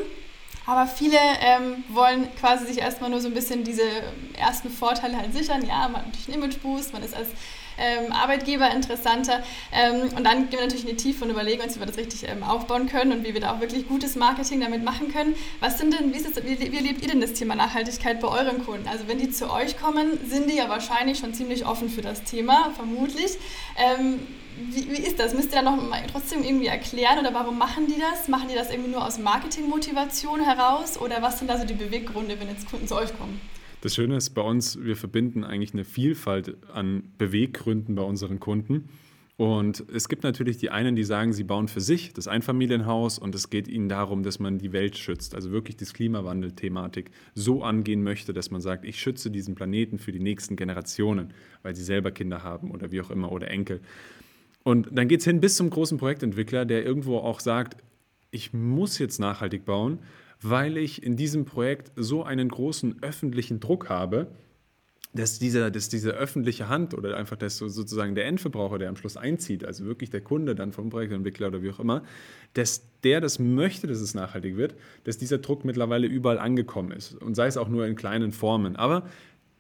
Aber 0.66 0.86
viele 0.86 1.18
ähm, 1.42 1.84
wollen 1.90 2.28
quasi 2.36 2.66
sich 2.66 2.80
erstmal 2.80 3.10
nur 3.10 3.22
so 3.22 3.28
ein 3.28 3.34
bisschen 3.34 3.64
diese 3.64 3.84
ersten 4.38 4.70
Vorteile 4.70 5.18
halt 5.18 5.34
sichern. 5.34 5.66
Ja, 5.66 5.88
man 5.88 6.02
hat 6.02 6.08
natürlich 6.08 6.28
einen 6.28 6.44
Image-Boost, 6.44 6.92
man 6.92 7.04
ist 7.04 7.16
als 7.16 7.30
ähm, 7.78 8.12
Arbeitgeber 8.12 8.72
interessanter. 8.72 9.44
Ähm, 9.72 10.10
und 10.16 10.24
dann 10.24 10.50
gehen 10.50 10.60
wir 10.60 10.62
natürlich 10.62 10.88
in 10.88 10.96
die 10.96 11.04
Tiefe 11.04 11.24
und 11.24 11.32
überlegen 11.32 11.62
uns, 11.62 11.76
wie 11.76 11.80
wir 11.80 11.88
das 11.88 11.98
richtig 11.98 12.28
ähm, 12.28 12.44
aufbauen 12.44 12.88
können 12.88 13.12
und 13.12 13.26
wie 13.26 13.34
wir 13.34 13.42
da 13.42 13.54
auch 13.54 13.60
wirklich 13.60 13.88
gutes 13.88 14.16
Marketing 14.16 14.62
damit 14.62 14.84
machen 14.84 15.12
können. 15.12 15.36
Was 15.60 15.78
sind 15.78 15.98
denn, 15.98 16.14
wie, 16.14 16.18
ist 16.18 16.36
das, 16.36 16.44
wie, 16.44 16.60
wie 16.60 16.78
erlebt 16.78 17.02
ihr 17.02 17.10
denn 17.10 17.22
das 17.22 17.34
Thema 17.34 17.56
Nachhaltigkeit 17.56 18.20
bei 18.20 18.28
euren 18.28 18.66
Kunden? 18.66 18.88
Also 18.88 19.08
wenn 19.08 19.20
die 19.20 19.30
zu 19.30 19.52
euch 19.52 19.80
kommen, 19.80 20.20
sind 20.28 20.50
die 20.50 20.56
ja 20.56 20.70
wahrscheinlich 20.70 21.20
schon 21.20 21.34
ziemlich 21.34 21.66
offen 21.66 21.90
für 21.90 22.02
das 22.02 22.24
Thema, 22.24 22.72
vermutlich. 22.76 23.38
Ähm, 23.78 24.20
wie, 24.60 24.90
wie, 24.90 25.02
ist 25.02 25.20
das? 25.20 25.34
Müsst 25.34 25.54
ihr 25.54 25.62
da 25.62 25.72
noch 25.72 25.76
mal 25.76 26.02
trotzdem 26.12 26.44
irgendwie 26.44 26.66
erklären 26.66 27.20
oder 27.20 27.34
warum 27.34 27.58
machen 27.60 27.88
die 27.88 28.00
das? 28.00 28.28
Machen 28.28 28.48
die 28.50 28.56
das 28.56 28.72
irgendwie 28.72 28.90
nur 28.90 29.06
aus 29.06 29.20
Marketingmotivation 29.20 30.42
heraus 30.42 31.00
oder 31.00 31.22
was 31.22 31.38
sind 31.38 31.50
da 31.50 31.60
so 31.60 31.66
die 31.66 31.76
Beweggründe, 31.76 32.40
wenn 32.40 32.50
jetzt 32.50 32.70
Kunden 32.70 32.88
zu 32.88 32.96
euch 32.96 33.16
kommen? 33.18 33.40
Das 33.82 33.94
Schöne 33.94 34.18
ist 34.18 34.32
bei 34.32 34.42
uns, 34.42 34.84
wir 34.84 34.96
verbinden 34.96 35.44
eigentlich 35.44 35.74
eine 35.74 35.84
Vielfalt 35.84 36.58
an 36.74 37.04
Beweggründen 37.18 37.94
bei 37.96 38.02
unseren 38.02 38.40
Kunden. 38.40 38.90
Und 39.38 39.86
es 39.94 40.10
gibt 40.10 40.24
natürlich 40.24 40.58
die 40.58 40.72
einen, 40.72 40.96
die 40.96 41.04
sagen, 41.04 41.32
sie 41.32 41.44
bauen 41.44 41.68
für 41.68 41.80
sich 41.80 42.12
das 42.12 42.28
Einfamilienhaus 42.28 43.20
und 43.20 43.36
es 43.36 43.52
geht 43.52 43.68
ihnen 43.68 43.88
darum, 43.88 44.24
dass 44.24 44.40
man 44.40 44.58
die 44.58 44.74
Welt 44.74 44.98
schützt, 44.98 45.36
also 45.36 45.52
wirklich 45.52 45.78
das 45.78 45.94
Klimawandel-Thematik 45.94 47.12
so 47.36 47.62
angehen 47.62 48.02
möchte, 48.02 48.34
dass 48.34 48.50
man 48.50 48.62
sagt, 48.62 48.84
ich 48.84 49.00
schütze 49.00 49.30
diesen 49.30 49.54
Planeten 49.54 50.00
für 50.00 50.12
die 50.12 50.20
nächsten 50.20 50.56
Generationen, 50.56 51.34
weil 51.62 51.76
sie 51.76 51.84
selber 51.84 52.10
Kinder 52.10 52.42
haben 52.42 52.72
oder 52.72 52.92
wie 52.92 53.00
auch 53.00 53.12
immer 53.12 53.32
oder 53.32 53.52
Enkel. 53.52 53.80
Und 54.64 54.90
dann 54.92 55.08
geht 55.08 55.20
es 55.20 55.26
hin 55.26 55.40
bis 55.40 55.56
zum 55.56 55.70
großen 55.70 56.00
Projektentwickler, 56.00 56.66
der 56.66 56.84
irgendwo 56.84 57.20
auch 57.20 57.40
sagt, 57.40 57.78
ich 58.32 58.54
muss 58.54 58.98
jetzt 58.98 59.20
nachhaltig 59.20 59.66
bauen, 59.66 60.00
weil 60.42 60.78
ich 60.78 61.04
in 61.04 61.16
diesem 61.16 61.46
Projekt 61.46 61.92
so 61.96 62.24
einen 62.24 62.50
großen 62.50 63.02
öffentlichen 63.02 63.60
Druck 63.60 63.90
habe, 63.90 64.28
dass 65.14 65.40
diese, 65.40 65.72
dass 65.72 65.90
diese 65.90 66.12
öffentliche 66.12 66.70
Hand 66.70 66.94
oder 66.94 67.18
einfach 67.18 67.38
das 67.38 67.58
sozusagen 67.58 68.14
der 68.14 68.26
Endverbraucher, 68.26 68.78
der 68.78 68.90
am 68.90 68.96
Schluss 68.96 69.18
einzieht, 69.18 69.66
also 69.66 69.86
wirklich 69.86 70.10
der 70.10 70.22
Kunde 70.22 70.54
dann 70.54 70.72
vom 70.72 70.90
Projektentwickler 70.90 71.48
oder 71.48 71.64
wie 71.64 71.72
auch 71.72 71.80
immer, 71.80 72.04
dass 72.54 72.84
der 73.04 73.22
das 73.22 73.40
möchte, 73.40 73.88
dass 73.88 74.00
es 74.00 74.14
nachhaltig 74.14 74.58
wird, 74.58 74.76
dass 75.06 75.18
dieser 75.18 75.40
Druck 75.40 75.66
mittlerweile 75.66 76.08
überall 76.08 76.38
angekommen 76.38 76.92
ist 76.92 77.16
und 77.16 77.36
sei 77.36 77.48
es 77.48 77.58
auch 77.58 77.70
nur 77.70 77.88
in 77.88 77.96
kleinen 77.96 78.32
Formen. 78.32 78.76
Aber 78.76 79.08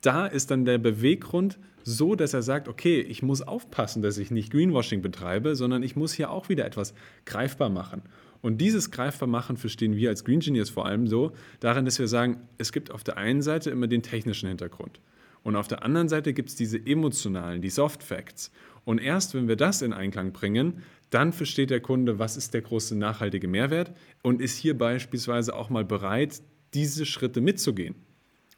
da 0.02 0.28
ist 0.28 0.52
dann 0.52 0.66
der 0.66 0.78
Beweggrund 0.78 1.58
so, 1.84 2.16
dass 2.16 2.34
er 2.34 2.42
sagt, 2.42 2.68
okay, 2.68 3.00
ich 3.00 3.24
muss 3.24 3.42
aufpassen, 3.42 4.02
dass 4.02 4.18
ich 4.18 4.30
nicht 4.30 4.52
Greenwashing 4.52 5.02
betreibe, 5.02 5.56
sondern 5.56 5.84
ich 5.84 5.96
muss 5.96 6.14
hier 6.14 6.30
auch 6.30 6.50
wieder 6.50 6.66
etwas 6.66 6.94
greifbar 7.26 7.70
machen. 7.70 8.02
Und 8.42 8.60
dieses 8.60 8.92
greifbar 8.92 9.28
machen 9.28 9.58
verstehen 9.58 9.96
wir 9.96 10.10
als 10.10 10.24
Green 10.24 10.36
Engineers 10.36 10.70
vor 10.70 10.86
allem 10.86 11.08
so, 11.08 11.32
darin, 11.60 11.86
dass 11.86 12.00
wir 12.00 12.08
sagen, 12.08 12.42
es 12.58 12.72
gibt 12.72 12.92
auf 12.92 13.04
der 13.04 13.18
einen 13.18 13.42
Seite 13.42 13.70
immer 13.70 13.88
den 13.88 14.04
technischen 14.04 14.48
Hintergrund. 14.48 15.00
Und 15.44 15.56
auf 15.56 15.68
der 15.68 15.84
anderen 15.84 16.10
Seite 16.10 16.34
gibt 16.34 16.50
es 16.50 16.56
diese 16.56 16.78
emotionalen, 16.78 17.62
die 17.62 17.70
Soft 17.70 18.04
Facts. 18.04 18.52
Und 18.84 19.00
erst 19.00 19.34
wenn 19.34 19.48
wir 19.48 19.56
das 19.56 19.82
in 19.82 19.94
Einklang 19.94 20.34
bringen, 20.34 20.84
dann 21.10 21.32
versteht 21.32 21.70
der 21.70 21.80
Kunde, 21.80 22.20
was 22.20 22.38
ist 22.38 22.54
der 22.54 22.62
große 22.62 22.98
nachhaltige 22.98 23.48
Mehrwert 23.48 23.92
und 24.24 24.42
ist 24.42 24.58
hier 24.58 24.78
beispielsweise 24.78 25.56
auch 25.56 25.70
mal 25.70 25.86
bereit, 25.86 26.42
diese 26.74 27.06
Schritte 27.06 27.42
mitzugehen. 27.42 27.96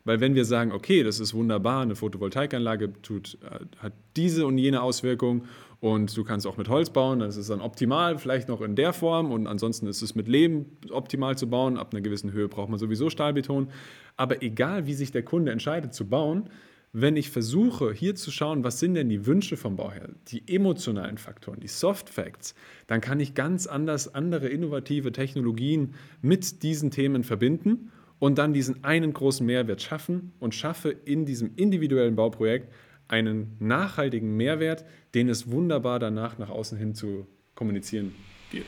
Weil 0.05 0.21
wenn 0.21 0.33
wir 0.33 0.45
sagen, 0.45 0.71
okay, 0.71 1.03
das 1.03 1.19
ist 1.19 1.33
wunderbar, 1.33 1.83
eine 1.83 1.95
Photovoltaikanlage 1.95 2.93
tut, 3.01 3.37
äh, 3.43 3.59
hat 3.77 3.93
diese 4.15 4.47
und 4.47 4.57
jene 4.57 4.81
Auswirkung 4.81 5.43
und 5.81 6.15
du 6.15 6.23
kannst 6.23 6.45
auch 6.45 6.57
mit 6.57 6.67
Holz 6.67 6.89
bauen, 6.89 7.19
das 7.19 7.37
ist 7.37 7.49
dann 7.49 7.61
optimal, 7.61 8.17
vielleicht 8.17 8.49
noch 8.49 8.61
in 8.61 8.75
der 8.75 8.91
Form 8.91 9.31
und 9.31 9.47
ansonsten 9.47 9.87
ist 9.87 10.01
es 10.01 10.13
mit 10.13 10.27
Lehm 10.27 10.65
optimal 10.91 11.37
zu 11.37 11.49
bauen. 11.49 11.77
Ab 11.77 11.93
einer 11.93 12.01
gewissen 12.01 12.33
Höhe 12.33 12.49
braucht 12.49 12.69
man 12.69 12.79
sowieso 12.79 13.09
Stahlbeton. 13.09 13.69
Aber 14.17 14.43
egal, 14.43 14.87
wie 14.87 14.93
sich 14.93 15.11
der 15.11 15.23
Kunde 15.23 15.51
entscheidet 15.51 15.93
zu 15.93 16.05
bauen, 16.05 16.49
wenn 16.91 17.15
ich 17.15 17.29
versuche, 17.29 17.93
hier 17.93 18.15
zu 18.15 18.31
schauen, 18.31 18.63
was 18.63 18.79
sind 18.79 18.95
denn 18.95 19.09
die 19.09 19.25
Wünsche 19.25 19.57
vom 19.57 19.75
Bauherr, 19.75 20.09
die 20.29 20.43
emotionalen 20.53 21.17
Faktoren, 21.17 21.59
die 21.59 21.67
Soft 21.67 22.09
Facts, 22.09 22.55
dann 22.87 22.99
kann 22.99 23.19
ich 23.19 23.35
ganz 23.35 23.67
anders 23.67 24.13
andere 24.13 24.49
innovative 24.49 25.11
Technologien 25.11 25.93
mit 26.21 26.63
diesen 26.63 26.89
Themen 26.89 27.23
verbinden 27.23 27.91
und 28.17 28.37
dann 28.37 28.53
diesen 28.53 28.83
einen 28.83 29.13
großen 29.13 29.45
Mehrwert 29.45 29.81
schaffen 29.81 30.33
und 30.39 30.55
schaffe 30.55 30.89
in 30.89 31.25
diesem 31.25 31.51
individuellen 31.55 32.15
Bauprojekt 32.15 32.73
einen 33.09 33.57
nachhaltigen 33.59 34.37
Mehrwert, 34.37 34.85
den 35.13 35.27
es 35.27 35.51
wunderbar 35.51 35.99
danach 35.99 36.37
nach 36.37 36.49
außen 36.49 36.77
hin 36.77 36.95
zu 36.95 37.27
kommunizieren 37.55 38.15
geht. 38.51 38.65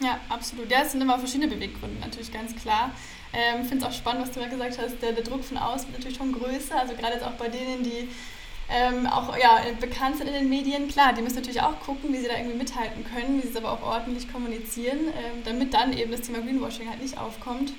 Ja, 0.00 0.20
absolut. 0.28 0.70
Ja, 0.70 0.82
es 0.82 0.92
sind 0.92 1.00
immer 1.00 1.18
verschiedene 1.18 1.52
Beweggründe, 1.52 1.98
natürlich 2.00 2.32
ganz 2.32 2.54
klar. 2.54 2.92
Ich 3.32 3.38
ähm, 3.38 3.64
finde 3.64 3.84
es 3.84 3.90
auch 3.90 3.96
spannend, 3.96 4.22
was 4.22 4.30
du 4.30 4.40
ja 4.40 4.48
gesagt 4.48 4.78
hast, 4.78 5.02
der, 5.02 5.12
der 5.12 5.24
Druck 5.24 5.42
von 5.42 5.58
außen 5.58 5.88
wird 5.88 5.98
natürlich 5.98 6.16
schon 6.16 6.32
größer. 6.32 6.78
Also 6.78 6.94
gerade 6.94 7.14
jetzt 7.14 7.24
auch 7.24 7.32
bei 7.32 7.48
denen, 7.48 7.82
die 7.82 8.08
ähm, 8.70 9.06
auch 9.06 9.36
ja, 9.36 9.60
bekannt 9.80 10.18
sind 10.18 10.28
in 10.28 10.34
den 10.34 10.48
Medien. 10.48 10.88
Klar, 10.88 11.12
die 11.14 11.22
müssen 11.22 11.36
natürlich 11.36 11.60
auch 11.60 11.80
gucken, 11.80 12.12
wie 12.12 12.18
sie 12.18 12.28
da 12.28 12.36
irgendwie 12.36 12.56
mithalten 12.56 13.04
können, 13.04 13.38
wie 13.38 13.46
sie 13.46 13.52
es 13.52 13.56
aber 13.56 13.72
auch 13.72 13.82
ordentlich 13.82 14.32
kommunizieren, 14.32 15.08
ähm, 15.08 15.42
damit 15.44 15.74
dann 15.74 15.92
eben 15.92 16.10
das 16.10 16.22
Thema 16.22 16.40
Greenwashing 16.40 16.88
halt 16.88 17.02
nicht 17.02 17.18
aufkommt. 17.18 17.72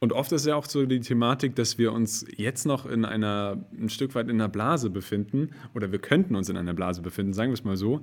Und 0.00 0.12
oft 0.12 0.32
ist 0.32 0.44
ja 0.46 0.56
auch 0.56 0.66
so 0.66 0.84
die 0.84 1.00
Thematik, 1.00 1.54
dass 1.56 1.78
wir 1.78 1.92
uns 1.92 2.26
jetzt 2.36 2.66
noch 2.66 2.84
in 2.84 3.04
einer, 3.04 3.64
ein 3.72 3.88
Stück 3.88 4.14
weit 4.14 4.28
in 4.28 4.40
einer 4.40 4.48
Blase 4.48 4.90
befinden, 4.90 5.50
oder 5.74 5.92
wir 5.92 5.98
könnten 5.98 6.36
uns 6.36 6.48
in 6.48 6.56
einer 6.56 6.74
Blase 6.74 7.00
befinden, 7.00 7.32
sagen 7.32 7.50
wir 7.50 7.54
es 7.54 7.64
mal 7.64 7.76
so, 7.76 8.02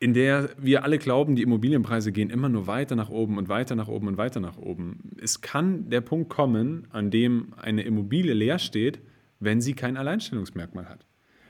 in 0.00 0.12
der 0.12 0.50
wir 0.58 0.82
alle 0.82 0.98
glauben, 0.98 1.36
die 1.36 1.42
Immobilienpreise 1.42 2.12
gehen 2.12 2.30
immer 2.30 2.48
nur 2.48 2.66
weiter 2.66 2.96
nach 2.96 3.10
oben 3.10 3.38
und 3.38 3.48
weiter 3.48 3.76
nach 3.76 3.88
oben 3.88 4.08
und 4.08 4.16
weiter 4.18 4.40
nach 4.40 4.58
oben. 4.58 5.12
Es 5.20 5.40
kann 5.40 5.88
der 5.88 6.00
Punkt 6.00 6.28
kommen, 6.28 6.88
an 6.90 7.10
dem 7.10 7.54
eine 7.56 7.82
Immobilie 7.82 8.34
leer 8.34 8.58
steht, 8.58 9.00
wenn 9.40 9.60
sie 9.60 9.74
kein 9.74 9.96
Alleinstellungsmerkmal 9.96 10.88
hat. 10.88 11.06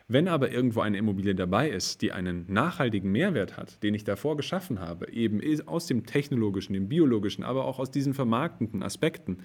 Wenn 0.07 0.29
aber 0.29 0.51
irgendwo 0.51 0.81
eine 0.81 0.99
Immobilie 0.99 1.35
dabei 1.35 1.71
ist, 1.71 2.03
die 2.03 2.13
einen 2.13 2.45
nachhaltigen 2.53 3.11
Mehrwert 3.11 3.57
hat, 3.57 3.83
den 3.83 3.95
ich 3.95 4.05
davor 4.05 4.37
geschaffen 4.37 4.79
habe, 4.79 5.11
eben 5.11 5.41
aus 5.67 5.87
dem 5.87 6.05
technologischen, 6.05 6.75
dem 6.75 6.89
biologischen, 6.89 7.43
aber 7.43 7.65
auch 7.65 7.79
aus 7.79 7.91
diesen 7.91 8.13
vermarktenden 8.13 8.83
Aspekten, 8.83 9.39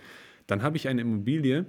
dann 0.48 0.62
habe 0.62 0.76
ich 0.76 0.90
eine 0.90 1.02
Immobilie, 1.02 1.66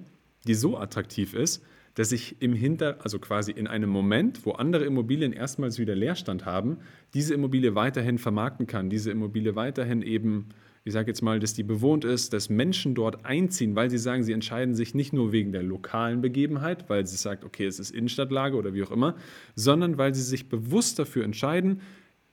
die 0.46 0.54
so 0.54 0.76
attraktiv 0.76 1.34
ist, 1.34 1.62
dass 1.94 2.12
ich 2.12 2.40
im 2.40 2.52
Hinter, 2.52 2.98
also 3.02 3.18
quasi 3.18 3.52
in 3.52 3.66
einem 3.66 3.90
Moment, 3.90 4.44
wo 4.46 4.52
andere 4.52 4.84
Immobilien 4.84 5.32
erstmals 5.32 5.78
wieder 5.78 5.94
Leerstand 5.94 6.44
haben, 6.44 6.78
diese 7.14 7.34
Immobilie 7.34 7.74
weiterhin 7.74 8.18
vermarkten 8.18 8.66
kann, 8.66 8.90
diese 8.90 9.10
Immobilie 9.10 9.54
weiterhin 9.54 10.02
eben, 10.02 10.48
ich 10.90 10.94
sage 10.94 11.08
jetzt 11.08 11.22
mal, 11.22 11.38
dass 11.38 11.54
die 11.54 11.62
bewohnt 11.62 12.04
ist, 12.04 12.32
dass 12.32 12.48
Menschen 12.48 12.96
dort 12.96 13.24
einziehen, 13.24 13.76
weil 13.76 13.90
sie 13.90 13.96
sagen, 13.96 14.24
sie 14.24 14.32
entscheiden 14.32 14.74
sich 14.74 14.92
nicht 14.92 15.12
nur 15.12 15.30
wegen 15.30 15.52
der 15.52 15.62
lokalen 15.62 16.20
Begebenheit, 16.20 16.90
weil 16.90 17.06
sie 17.06 17.16
sagt, 17.16 17.44
okay, 17.44 17.64
es 17.66 17.78
ist 17.78 17.92
Innenstadtlage 17.92 18.56
oder 18.56 18.74
wie 18.74 18.82
auch 18.82 18.90
immer, 18.90 19.14
sondern 19.54 19.98
weil 19.98 20.16
sie 20.16 20.22
sich 20.22 20.48
bewusst 20.48 20.98
dafür 20.98 21.22
entscheiden, 21.22 21.80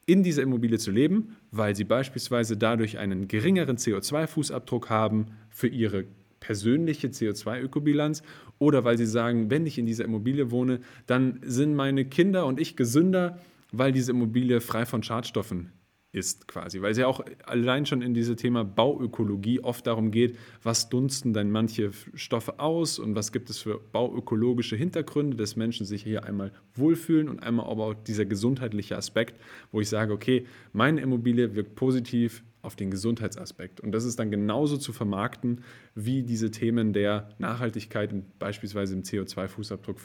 in 0.06 0.24
dieser 0.24 0.42
Immobilie 0.42 0.78
zu 0.78 0.90
leben, 0.90 1.36
weil 1.52 1.76
sie 1.76 1.84
beispielsweise 1.84 2.56
dadurch 2.56 2.98
einen 2.98 3.28
geringeren 3.28 3.76
CO2-Fußabdruck 3.76 4.88
haben 4.88 5.26
für 5.50 5.68
ihre 5.68 6.06
persönliche 6.40 7.08
CO2-Ökobilanz 7.08 8.22
oder 8.58 8.82
weil 8.82 8.98
sie 8.98 9.06
sagen, 9.06 9.52
wenn 9.52 9.66
ich 9.66 9.78
in 9.78 9.86
dieser 9.86 10.04
Immobilie 10.04 10.50
wohne, 10.50 10.80
dann 11.06 11.38
sind 11.44 11.76
meine 11.76 12.06
Kinder 12.06 12.44
und 12.46 12.58
ich 12.58 12.74
gesünder, 12.74 13.38
weil 13.70 13.92
diese 13.92 14.10
Immobilie 14.10 14.60
frei 14.60 14.84
von 14.84 15.04
Schadstoffen 15.04 15.70
ist 16.10 16.48
quasi, 16.48 16.80
weil 16.80 16.92
es 16.92 16.98
ja 16.98 17.06
auch 17.06 17.20
allein 17.44 17.84
schon 17.84 18.00
in 18.00 18.14
diesem 18.14 18.36
Thema 18.36 18.64
Bauökologie 18.64 19.60
oft 19.60 19.86
darum 19.86 20.10
geht, 20.10 20.38
was 20.62 20.88
dunsten 20.88 21.34
denn 21.34 21.50
manche 21.50 21.90
Stoffe 22.14 22.60
aus 22.60 22.98
und 22.98 23.14
was 23.14 23.30
gibt 23.30 23.50
es 23.50 23.58
für 23.58 23.78
bauökologische 23.78 24.74
Hintergründe, 24.74 25.36
dass 25.36 25.56
Menschen 25.56 25.84
sich 25.84 26.02
hier 26.02 26.24
einmal 26.24 26.52
wohlfühlen 26.74 27.28
und 27.28 27.42
einmal 27.42 27.66
aber 27.66 27.84
auch 27.84 27.94
dieser 27.94 28.24
gesundheitliche 28.24 28.96
Aspekt, 28.96 29.38
wo 29.70 29.80
ich 29.80 29.88
sage, 29.88 30.12
okay, 30.12 30.46
meine 30.72 31.00
Immobilie 31.02 31.54
wirkt 31.54 31.74
positiv 31.74 32.42
auf 32.62 32.74
den 32.74 32.90
Gesundheitsaspekt. 32.90 33.80
Und 33.80 33.92
das 33.92 34.04
ist 34.04 34.18
dann 34.18 34.30
genauso 34.30 34.78
zu 34.78 34.92
vermarkten 34.92 35.62
wie 35.94 36.22
diese 36.22 36.50
Themen 36.50 36.92
der 36.92 37.28
Nachhaltigkeit, 37.38 38.12
beispielsweise 38.38 38.94
im 38.94 39.02
CO2-Fußabdruck 39.02 39.98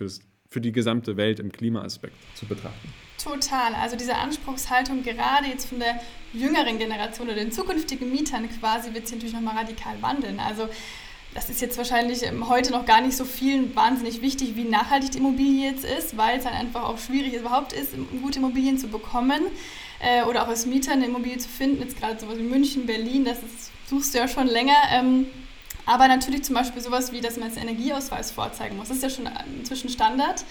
für 0.54 0.62
die 0.62 0.72
gesamte 0.72 1.18
Welt 1.18 1.40
im 1.40 1.52
Klimaaspekt 1.52 2.16
zu 2.36 2.46
betrachten. 2.46 2.94
Total. 3.22 3.74
Also 3.74 3.96
diese 3.96 4.16
Anspruchshaltung 4.16 5.02
gerade 5.02 5.48
jetzt 5.48 5.66
von 5.66 5.80
der 5.80 6.00
jüngeren 6.32 6.78
Generation 6.78 7.28
oder 7.28 7.38
den 7.38 7.52
zukünftigen 7.52 8.12
Mietern 8.12 8.48
quasi 8.60 8.94
wird 8.94 9.08
sich 9.08 9.18
natürlich 9.18 9.34
nochmal 9.34 9.58
radikal 9.58 9.96
wandeln. 10.02 10.40
Also 10.40 10.70
das 11.34 11.50
ist 11.50 11.62
jetzt 11.62 11.78
wahrscheinlich 11.78 12.22
ähm, 12.24 12.48
heute 12.48 12.72
noch 12.72 12.86
gar 12.86 13.02
nicht 13.02 13.18
so 13.18 13.26
vielen 13.26 13.76
wahnsinnig 13.76 14.22
wichtig, 14.22 14.56
wie 14.56 14.66
nachhaltig 14.66 15.12
die 15.12 15.18
Immobilie 15.18 15.72
jetzt 15.72 15.86
ist, 15.86 16.16
weil 16.16 16.38
es 16.38 16.44
dann 16.44 16.54
einfach 16.54 16.84
auch 16.84 17.00
schwierig 17.00 17.34
überhaupt 17.34 17.74
ist, 17.74 17.94
gute 18.22 18.38
Immobilien 18.38 18.78
zu 18.78 18.88
bekommen 18.88 19.42
äh, 20.00 20.24
oder 20.24 20.44
auch 20.44 20.48
als 20.50 20.68
Mieter 20.68 20.92
eine 20.92 21.06
Immobilie 21.06 21.40
zu 21.40 21.50
finden. 21.50 21.82
Jetzt 21.82 22.00
gerade 22.00 22.20
sowas 22.20 22.38
wie 22.38 22.44
München, 22.44 22.86
Berlin, 22.86 23.26
das 23.26 23.40
ist, 23.40 23.72
suchst 23.90 24.14
du 24.14 24.20
ja 24.20 24.28
schon 24.28 24.46
länger. 24.48 24.76
Ähm, 24.92 25.26
aber 25.86 26.08
natürlich 26.08 26.44
zum 26.44 26.56
Beispiel 26.56 26.82
sowas 26.82 27.12
wie, 27.12 27.22
dass 27.22 27.38
man 27.38 27.50
jetzt 27.50 27.62
Energieausweis 27.62 28.32
vorzeigen 28.32 28.78
muss. 28.78 28.88
Das 28.88 28.98
ist 28.98 29.04
ja 29.04 29.10
schon 29.10 29.30
inzwischen 29.58 29.90
Standard. 29.90 30.46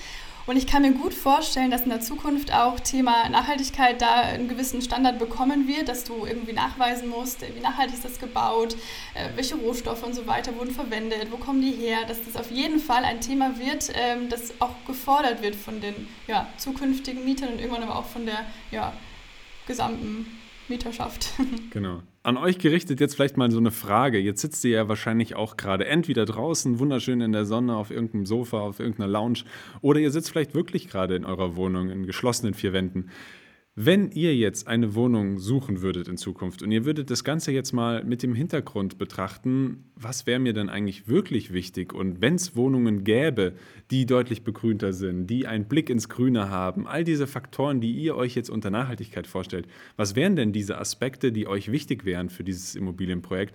Und 0.44 0.56
ich 0.56 0.66
kann 0.66 0.82
mir 0.82 0.92
gut 0.92 1.14
vorstellen, 1.14 1.70
dass 1.70 1.82
in 1.82 1.90
der 1.90 2.00
Zukunft 2.00 2.52
auch 2.52 2.80
Thema 2.80 3.28
Nachhaltigkeit 3.28 4.02
da 4.02 4.22
einen 4.22 4.48
gewissen 4.48 4.82
Standard 4.82 5.18
bekommen 5.18 5.68
wird, 5.68 5.88
dass 5.88 6.02
du 6.02 6.26
irgendwie 6.26 6.52
nachweisen 6.52 7.08
musst, 7.08 7.42
wie 7.42 7.60
nachhaltig 7.60 7.94
ist 7.94 8.04
das 8.04 8.18
gebaut, 8.18 8.74
äh, 9.14 9.28
welche 9.36 9.54
Rohstoffe 9.54 10.02
und 10.02 10.14
so 10.14 10.26
weiter 10.26 10.56
wurden 10.56 10.74
verwendet, 10.74 11.28
wo 11.30 11.36
kommen 11.36 11.62
die 11.62 11.70
her, 11.70 11.98
dass 12.08 12.24
das 12.24 12.36
auf 12.36 12.50
jeden 12.50 12.80
Fall 12.80 13.04
ein 13.04 13.20
Thema 13.20 13.58
wird, 13.58 13.92
ähm, 13.94 14.28
das 14.28 14.52
auch 14.58 14.74
gefordert 14.84 15.42
wird 15.42 15.54
von 15.54 15.80
den 15.80 16.08
ja, 16.26 16.48
zukünftigen 16.56 17.24
Mietern 17.24 17.50
und 17.50 17.60
irgendwann 17.60 17.84
aber 17.84 17.96
auch 17.96 18.06
von 18.06 18.26
der 18.26 18.44
ja, 18.72 18.92
gesamten 19.68 20.40
Mieterschaft. 20.68 21.32
Genau. 21.70 22.02
An 22.22 22.36
euch 22.36 22.58
gerichtet 22.58 23.00
jetzt 23.00 23.14
vielleicht 23.14 23.36
mal 23.36 23.50
so 23.50 23.58
eine 23.58 23.70
Frage. 23.70 24.18
Jetzt 24.18 24.42
sitzt 24.42 24.62
ihr 24.64 24.72
ja 24.72 24.88
wahrscheinlich 24.88 25.34
auch 25.34 25.56
gerade 25.56 25.86
entweder 25.86 26.24
draußen, 26.24 26.78
wunderschön 26.78 27.20
in 27.20 27.32
der 27.32 27.46
Sonne, 27.46 27.76
auf 27.76 27.90
irgendeinem 27.90 28.26
Sofa, 28.26 28.60
auf 28.60 28.78
irgendeiner 28.78 29.08
Lounge, 29.08 29.40
oder 29.80 30.00
ihr 30.00 30.10
sitzt 30.10 30.30
vielleicht 30.30 30.54
wirklich 30.54 30.88
gerade 30.88 31.16
in 31.16 31.24
eurer 31.24 31.56
Wohnung 31.56 31.88
in 31.90 32.06
geschlossenen 32.06 32.54
vier 32.54 32.72
Wänden. 32.72 33.10
Wenn 33.74 34.10
ihr 34.10 34.36
jetzt 34.36 34.68
eine 34.68 34.94
Wohnung 34.94 35.38
suchen 35.38 35.80
würdet 35.80 36.06
in 36.06 36.18
Zukunft 36.18 36.62
und 36.62 36.70
ihr 36.72 36.84
würdet 36.84 37.10
das 37.10 37.24
Ganze 37.24 37.52
jetzt 37.52 37.72
mal 37.72 38.04
mit 38.04 38.22
dem 38.22 38.34
Hintergrund 38.34 38.98
betrachten, 38.98 39.84
was 39.96 40.26
wäre 40.26 40.40
mir 40.40 40.52
denn 40.52 40.68
eigentlich 40.68 41.08
wirklich 41.08 41.54
wichtig? 41.54 41.94
Und 41.94 42.20
wenn 42.20 42.34
es 42.34 42.54
Wohnungen 42.54 43.02
gäbe, 43.02 43.54
die 43.90 44.04
deutlich 44.04 44.44
begrünter 44.44 44.92
sind, 44.92 45.26
die 45.28 45.46
einen 45.46 45.68
Blick 45.68 45.88
ins 45.88 46.10
Grüne 46.10 46.50
haben, 46.50 46.86
all 46.86 47.02
diese 47.02 47.26
Faktoren, 47.26 47.80
die 47.80 47.92
ihr 47.92 48.14
euch 48.14 48.34
jetzt 48.34 48.50
unter 48.50 48.68
Nachhaltigkeit 48.68 49.26
vorstellt, 49.26 49.66
was 49.96 50.16
wären 50.16 50.36
denn 50.36 50.52
diese 50.52 50.76
Aspekte, 50.76 51.32
die 51.32 51.46
euch 51.46 51.72
wichtig 51.72 52.04
wären 52.04 52.28
für 52.28 52.44
dieses 52.44 52.74
Immobilienprojekt? 52.74 53.54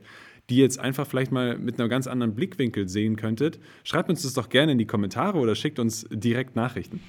die 0.50 0.56
jetzt 0.56 0.80
einfach 0.80 1.06
vielleicht 1.06 1.34
mal 1.34 1.58
mit 1.58 1.78
einem 1.78 1.90
ganz 1.90 2.08
anderen 2.08 2.34
Blickwinkel 2.34 2.88
sehen 2.88 3.18
könntet. 3.18 3.60
Schreibt 3.84 4.10
uns 4.10 4.24
das 4.24 4.34
doch 4.34 4.48
gerne 4.48 4.72
in 4.72 4.78
die 4.78 4.88
Kommentare 4.88 5.40
oder 5.40 5.56
schickt 5.56 5.78
uns 5.78 6.08
direkt 6.10 6.56
Nachrichten. 6.56 7.02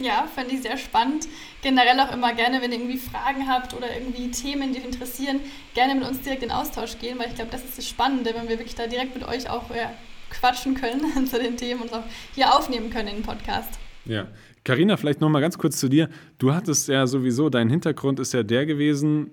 Ja, 0.00 0.26
fand 0.34 0.50
ich 0.50 0.62
sehr 0.62 0.78
spannend. 0.78 1.28
Generell 1.62 2.00
auch 2.00 2.12
immer 2.12 2.32
gerne, 2.32 2.62
wenn 2.62 2.72
ihr 2.72 2.78
irgendwie 2.78 2.96
Fragen 2.96 3.46
habt 3.46 3.74
oder 3.74 3.94
irgendwie 3.94 4.30
Themen, 4.30 4.72
die 4.72 4.78
euch 4.78 4.86
interessieren, 4.86 5.40
gerne 5.74 5.94
mit 5.94 6.08
uns 6.08 6.22
direkt 6.22 6.42
in 6.42 6.50
Austausch 6.50 6.98
gehen, 6.98 7.18
weil 7.18 7.28
ich 7.28 7.34
glaube, 7.34 7.50
das 7.50 7.62
ist 7.62 7.76
das 7.76 7.86
Spannende, 7.86 8.34
wenn 8.34 8.48
wir 8.48 8.58
wirklich 8.58 8.74
da 8.74 8.86
direkt 8.86 9.14
mit 9.14 9.28
euch 9.28 9.50
auch 9.50 9.68
ja, 9.74 9.92
quatschen 10.30 10.74
können 10.74 11.26
zu 11.26 11.38
den 11.38 11.58
Themen 11.58 11.82
und 11.82 11.92
auch 11.92 12.04
hier 12.34 12.54
aufnehmen 12.54 12.88
können 12.88 13.08
in 13.08 13.16
den 13.16 13.22
Podcast. 13.22 13.78
Ja. 14.06 14.26
Carina, 14.64 14.96
vielleicht 14.96 15.20
noch 15.20 15.28
mal 15.28 15.40
ganz 15.40 15.58
kurz 15.58 15.78
zu 15.78 15.88
dir. 15.88 16.08
Du 16.38 16.54
hattest 16.54 16.88
ja 16.88 17.06
sowieso, 17.06 17.48
dein 17.50 17.70
Hintergrund 17.70 18.20
ist 18.20 18.32
ja 18.32 18.42
der 18.42 18.66
gewesen, 18.66 19.30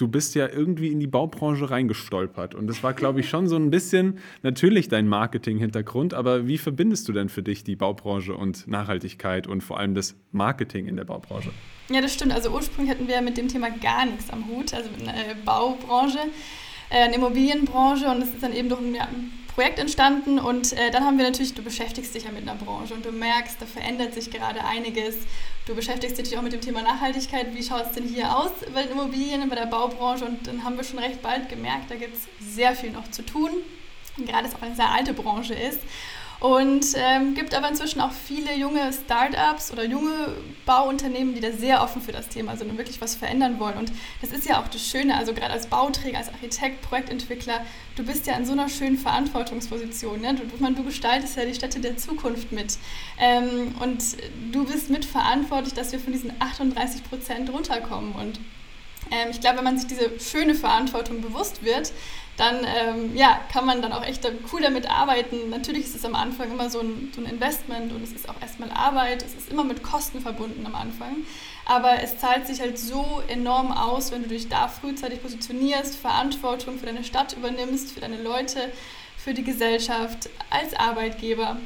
du 0.00 0.08
bist 0.08 0.34
ja 0.34 0.48
irgendwie 0.48 0.88
in 0.88 1.00
die 1.00 1.06
Baubranche 1.06 1.70
reingestolpert. 1.70 2.54
Und 2.54 2.66
das 2.66 2.82
war, 2.82 2.94
glaube 2.94 3.20
ich, 3.20 3.28
schon 3.28 3.48
so 3.48 3.56
ein 3.56 3.70
bisschen 3.70 4.18
natürlich 4.42 4.88
dein 4.88 5.08
Marketing-Hintergrund. 5.08 6.14
Aber 6.14 6.46
wie 6.46 6.58
verbindest 6.58 7.08
du 7.08 7.12
denn 7.12 7.28
für 7.28 7.42
dich 7.42 7.64
die 7.64 7.76
Baubranche 7.76 8.34
und 8.34 8.66
Nachhaltigkeit 8.66 9.46
und 9.46 9.62
vor 9.62 9.78
allem 9.78 9.94
das 9.94 10.16
Marketing 10.32 10.86
in 10.86 10.96
der 10.96 11.04
Baubranche? 11.04 11.50
Ja, 11.90 12.00
das 12.00 12.14
stimmt. 12.14 12.32
Also 12.32 12.50
ursprünglich 12.50 12.94
hatten 12.94 13.08
wir 13.08 13.20
mit 13.20 13.36
dem 13.36 13.48
Thema 13.48 13.68
gar 13.70 14.06
nichts 14.06 14.30
am 14.30 14.46
Hut, 14.48 14.72
also 14.72 14.88
mit 14.90 15.06
einer 15.06 15.34
Baubranche, 15.44 16.18
äh, 16.90 17.14
Immobilienbranche. 17.14 18.06
Und 18.06 18.22
es 18.22 18.30
ist 18.30 18.42
dann 18.42 18.54
eben 18.54 18.68
durch 18.68 18.80
ein 18.80 18.96
Projekt 19.54 19.78
entstanden 19.78 20.38
und 20.38 20.72
äh, 20.72 20.90
dann 20.90 21.04
haben 21.04 21.18
wir 21.18 21.24
natürlich, 21.24 21.54
du 21.54 21.62
beschäftigst 21.62 22.14
dich 22.14 22.24
ja 22.24 22.30
mit 22.30 22.48
einer 22.48 22.54
Branche 22.54 22.94
und 22.94 23.04
du 23.04 23.12
merkst, 23.12 23.60
da 23.60 23.66
verändert 23.66 24.14
sich 24.14 24.30
gerade 24.30 24.64
einiges. 24.64 25.16
Du 25.66 25.74
beschäftigst 25.74 26.18
dich 26.18 26.36
auch 26.38 26.42
mit 26.42 26.52
dem 26.52 26.60
Thema 26.60 26.82
Nachhaltigkeit. 26.82 27.54
Wie 27.54 27.62
schaut 27.62 27.86
es 27.86 27.92
denn 27.92 28.04
hier 28.04 28.36
aus 28.36 28.50
bei 28.72 28.82
den 28.82 28.92
Immobilien, 28.92 29.48
bei 29.48 29.56
der 29.56 29.66
Baubranche? 29.66 30.24
Und 30.24 30.46
dann 30.46 30.64
haben 30.64 30.76
wir 30.76 30.84
schon 30.84 30.98
recht 30.98 31.20
bald 31.22 31.48
gemerkt, 31.48 31.90
da 31.90 31.96
gibt 31.96 32.16
es 32.16 32.54
sehr 32.54 32.74
viel 32.74 32.90
noch 32.90 33.10
zu 33.10 33.22
tun. 33.22 33.50
Gerade 34.18 34.48
es 34.48 34.54
auch 34.54 34.62
eine 34.62 34.74
sehr 34.74 34.90
alte 34.90 35.14
Branche 35.14 35.54
ist. 35.54 35.80
Und 36.40 36.86
ähm, 36.96 37.34
gibt 37.34 37.54
aber 37.54 37.68
inzwischen 37.68 38.00
auch 38.00 38.12
viele 38.12 38.56
junge 38.56 38.90
Startups 38.94 39.70
oder 39.70 39.84
junge 39.84 40.34
Bauunternehmen, 40.64 41.34
die 41.34 41.40
da 41.40 41.52
sehr 41.52 41.82
offen 41.82 42.00
für 42.00 42.12
das 42.12 42.28
Thema 42.28 42.56
sind 42.56 42.70
und 42.70 42.78
wirklich 42.78 42.98
was 43.02 43.14
verändern 43.14 43.60
wollen. 43.60 43.76
Und 43.76 43.92
das 44.22 44.30
ist 44.30 44.46
ja 44.46 44.58
auch 44.58 44.68
das 44.68 44.82
Schöne, 44.86 45.18
also 45.18 45.34
gerade 45.34 45.52
als 45.52 45.66
Bauträger, 45.66 46.16
als 46.16 46.30
Architekt, 46.30 46.80
Projektentwickler, 46.80 47.60
du 47.94 48.04
bist 48.04 48.26
ja 48.26 48.36
in 48.38 48.46
so 48.46 48.52
einer 48.52 48.70
schönen 48.70 48.96
Verantwortungsposition. 48.96 50.22
Ne? 50.22 50.34
Du, 50.34 50.44
man, 50.62 50.74
du 50.74 50.82
gestaltest 50.82 51.36
ja 51.36 51.44
die 51.44 51.54
Städte 51.54 51.78
der 51.78 51.98
Zukunft 51.98 52.52
mit. 52.52 52.78
Ähm, 53.18 53.74
und 53.78 54.02
du 54.50 54.64
bist 54.64 54.88
mitverantwortlich, 54.88 55.74
dass 55.74 55.92
wir 55.92 56.00
von 56.00 56.14
diesen 56.14 56.32
38 56.38 57.04
Prozent 57.04 57.52
runterkommen. 57.52 58.12
Und 58.12 58.40
ähm, 59.10 59.28
ich 59.30 59.40
glaube, 59.40 59.58
wenn 59.58 59.64
man 59.64 59.78
sich 59.78 59.88
diese 59.88 60.18
schöne 60.20 60.54
Verantwortung 60.54 61.20
bewusst 61.20 61.62
wird, 61.64 61.92
dann 62.40 62.64
ähm, 62.64 63.14
ja, 63.14 63.38
kann 63.52 63.66
man 63.66 63.82
dann 63.82 63.92
auch 63.92 64.02
echt 64.02 64.26
cool 64.50 64.62
damit 64.62 64.90
arbeiten. 64.90 65.50
Natürlich 65.50 65.84
ist 65.84 65.94
es 65.94 66.04
am 66.06 66.14
Anfang 66.14 66.50
immer 66.50 66.70
so 66.70 66.80
ein, 66.80 67.12
so 67.14 67.20
ein 67.20 67.26
Investment 67.26 67.92
und 67.92 68.02
es 68.02 68.12
ist 68.12 68.28
auch 68.30 68.40
erstmal 68.40 68.70
Arbeit, 68.70 69.22
es 69.22 69.34
ist 69.34 69.50
immer 69.50 69.62
mit 69.62 69.82
Kosten 69.82 70.22
verbunden 70.22 70.64
am 70.64 70.74
Anfang. 70.74 71.16
Aber 71.66 72.02
es 72.02 72.16
zahlt 72.18 72.46
sich 72.46 72.60
halt 72.60 72.78
so 72.78 73.22
enorm 73.28 73.70
aus, 73.70 74.10
wenn 74.10 74.22
du 74.22 74.30
dich 74.30 74.48
da 74.48 74.68
frühzeitig 74.68 75.22
positionierst, 75.22 75.96
Verantwortung 75.96 76.78
für 76.78 76.86
deine 76.86 77.04
Stadt 77.04 77.34
übernimmst, 77.34 77.92
für 77.92 78.00
deine 78.00 78.22
Leute, 78.22 78.72
für 79.18 79.34
die 79.34 79.44
Gesellschaft, 79.44 80.30
als 80.48 80.72
Arbeitgeber 80.72 81.58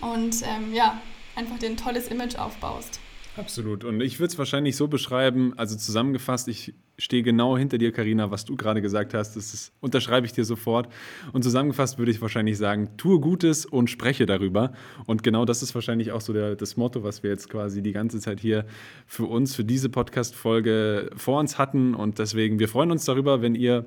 und 0.00 0.42
ähm, 0.42 0.72
ja, 0.72 0.98
einfach 1.34 1.58
dir 1.58 1.68
ein 1.68 1.76
tolles 1.76 2.08
Image 2.08 2.36
aufbaust. 2.36 3.00
Absolut. 3.36 3.84
Und 3.84 4.00
ich 4.00 4.18
würde 4.18 4.32
es 4.32 4.38
wahrscheinlich 4.38 4.76
so 4.76 4.88
beschreiben, 4.88 5.52
also 5.56 5.76
zusammengefasst, 5.76 6.48
ich 6.48 6.74
stehe 6.96 7.22
genau 7.22 7.58
hinter 7.58 7.76
dir, 7.76 7.92
Karina, 7.92 8.30
was 8.30 8.46
du 8.46 8.56
gerade 8.56 8.80
gesagt 8.80 9.12
hast. 9.12 9.36
Das 9.36 9.52
ist, 9.52 9.72
unterschreibe 9.80 10.26
ich 10.26 10.32
dir 10.32 10.44
sofort. 10.44 10.88
Und 11.32 11.42
zusammengefasst 11.42 11.98
würde 11.98 12.10
ich 12.10 12.22
wahrscheinlich 12.22 12.56
sagen, 12.56 12.96
tue 12.96 13.20
Gutes 13.20 13.66
und 13.66 13.90
spreche 13.90 14.24
darüber. 14.24 14.72
Und 15.04 15.22
genau 15.22 15.44
das 15.44 15.62
ist 15.62 15.74
wahrscheinlich 15.74 16.12
auch 16.12 16.22
so 16.22 16.32
der, 16.32 16.56
das 16.56 16.78
Motto, 16.78 17.02
was 17.02 17.22
wir 17.22 17.30
jetzt 17.30 17.50
quasi 17.50 17.82
die 17.82 17.92
ganze 17.92 18.20
Zeit 18.20 18.40
hier 18.40 18.64
für 19.06 19.26
uns, 19.26 19.54
für 19.54 19.64
diese 19.64 19.90
Podcast-Folge 19.90 21.10
vor 21.14 21.38
uns 21.38 21.58
hatten. 21.58 21.94
Und 21.94 22.18
deswegen, 22.18 22.58
wir 22.58 22.68
freuen 22.68 22.90
uns 22.90 23.04
darüber, 23.04 23.42
wenn 23.42 23.54
ihr 23.54 23.84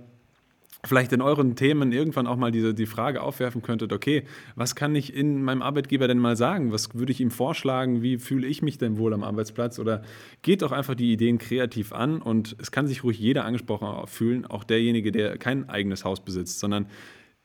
vielleicht 0.86 1.12
in 1.12 1.22
euren 1.22 1.56
Themen 1.56 1.92
irgendwann 1.92 2.26
auch 2.26 2.38
mal 2.38 2.52
diese, 2.52 2.74
die 2.74 2.86
Frage 2.86 3.22
aufwerfen 3.22 3.62
könntet, 3.62 3.92
okay, 3.92 4.24
was 4.56 4.76
kann 4.76 4.96
ich 4.96 5.14
in 5.14 5.44
meinem 5.44 5.62
Arbeitgeber 5.62 6.08
denn 6.08 6.20
mal 6.20 6.38
sagen? 6.38 6.72
Was 6.72 6.96
würde 6.96 7.12
ich 7.12 7.20
ihm 7.20 7.32
vorschlagen? 7.32 8.02
Wie 8.02 8.18
fühle 8.18 8.48
ich 8.48 8.62
mich 8.62 8.78
denn 8.78 8.98
wohl 8.98 9.14
am 9.14 9.24
Arbeitsplatz? 9.24 9.80
Oder 9.80 10.04
geht 10.42 10.62
doch 10.62 10.72
einfach 10.72 10.96
die 10.96 11.12
Ideen 11.12 11.38
kreativ 11.38 11.92
an 11.92 12.22
und 12.22 12.56
es 12.60 12.72
kann 12.72 12.88
sich 12.88 13.04
ruhig 13.04 13.20
jeder 13.20 13.44
angesprochen 13.46 14.08
fühlen, 14.08 14.46
auch 14.46 14.64
derjenige, 14.64 15.12
der 15.12 15.38
kein 15.38 15.70
eigenes 15.70 16.06
Haus 16.06 16.22
besitzt, 16.22 16.60
sondern 16.60 16.88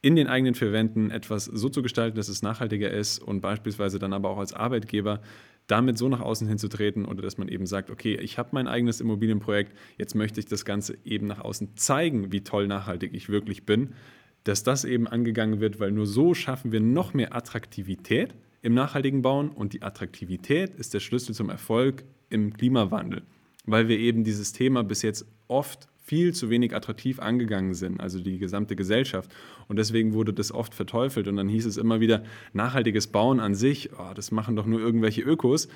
in 0.05 0.17
den 0.17 0.27
eigenen 0.27 0.55
vier 0.55 0.71
Wänden 0.71 1.11
etwas 1.11 1.47
so 1.47 1.71
zu 1.71 1.81
gestalten, 1.81 2.19
dass 2.19 2.29
es 2.29 2.43
nachhaltiger 2.43 2.91
ist 2.91 3.21
und 3.21 3.41
beispielsweise 3.41 3.99
dann 3.99 4.13
aber 4.13 4.29
auch 4.29 4.37
als 4.37 4.53
Arbeitgeber 4.53 5.23
damit 5.67 5.97
so 5.97 6.11
nach 6.11 6.21
außen 6.21 6.47
hinzutreten 6.47 7.07
oder 7.07 7.23
dass 7.23 7.39
man 7.39 7.49
eben 7.49 7.65
sagt, 7.65 7.91
okay, 7.91 8.15
ich 8.17 8.37
habe 8.37 8.51
mein 8.53 8.69
eigenes 8.69 9.01
Immobilienprojekt, 9.01 9.73
jetzt 9.97 10.15
möchte 10.15 10.41
ich 10.41 10.45
das 10.45 10.67
Ganze 10.67 10.99
eben 11.07 11.27
nach 11.27 11.41
außen 11.41 11.79
zeigen, 11.79 12.33
wie 12.33 12.43
toll 12.43 12.67
nachhaltig 12.67 13.15
ich 13.15 13.31
wirklich 13.31 13.65
bin, 13.65 13.95
dass 14.43 14.63
das 14.63 14.85
eben 14.85 15.09
angegangen 15.09 15.61
wird, 15.61 15.81
weil 15.81 15.91
nur 15.91 16.05
so 16.05 16.35
schaffen 16.35 16.71
wir 16.71 16.81
noch 16.81 17.15
mehr 17.15 17.35
Attraktivität 17.35 18.35
im 18.61 18.75
nachhaltigen 18.75 19.23
Bauen 19.23 19.49
und 19.49 19.73
die 19.73 19.81
Attraktivität 19.81 20.75
ist 20.75 20.93
der 20.93 21.01
Schlüssel 21.01 21.35
zum 21.35 21.49
Erfolg 21.49 22.05
im 22.29 22.53
Klimawandel, 22.53 23.23
weil 23.65 23.89
wir 23.89 23.99
eben 23.99 24.23
dieses 24.23 24.53
Thema 24.53 24.85
bis 24.85 25.01
jetzt 25.01 25.25
oft 25.49 25.89
viel 26.05 26.35
zu 26.35 26.51
wenig 26.51 26.77
attraktiv 26.77 27.19
angegangen 27.19 27.73
sind, 27.73 27.99
also 27.99 28.21
die 28.21 28.39
gesamte 28.39 28.77
Gesellschaft. 28.77 29.31
Und 29.69 29.77
deswegen 29.77 30.13
wurde 30.13 30.35
das 30.35 30.53
oft 30.53 30.75
verteufelt 30.75 31.29
und 31.29 31.37
dann 31.37 31.49
hieß 31.49 31.65
es 31.65 31.79
immer 31.79 31.99
wieder, 31.99 32.23
nachhaltiges 32.53 33.07
Bauen 33.07 33.41
an 33.41 33.55
sich, 33.55 33.89
oh, 33.99 34.13
das 34.15 34.31
machen 34.31 34.55
doch 34.55 34.67
nur 34.67 34.81
irgendwelche 34.81 35.23
Ökos. 35.23 35.67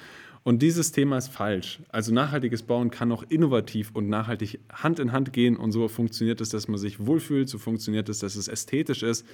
Und 0.44 0.60
dieses 0.60 0.92
Thema 0.92 1.16
ist 1.16 1.28
falsch. 1.28 1.80
Also 1.88 2.12
nachhaltiges 2.12 2.62
Bauen 2.62 2.90
kann 2.90 3.10
auch 3.10 3.24
innovativ 3.28 3.90
und 3.94 4.10
nachhaltig 4.10 4.60
Hand 4.70 4.98
in 4.98 5.12
Hand 5.12 5.32
gehen 5.32 5.56
und 5.56 5.72
so 5.72 5.88
funktioniert 5.88 6.42
es, 6.42 6.50
dass 6.50 6.68
man 6.68 6.78
sich 6.78 7.04
wohlfühlt, 7.04 7.48
so 7.48 7.56
funktioniert 7.56 8.10
es, 8.10 8.18
dass 8.18 8.36
es 8.36 8.48
ästhetisch 8.48 9.02
ist. 9.02 9.26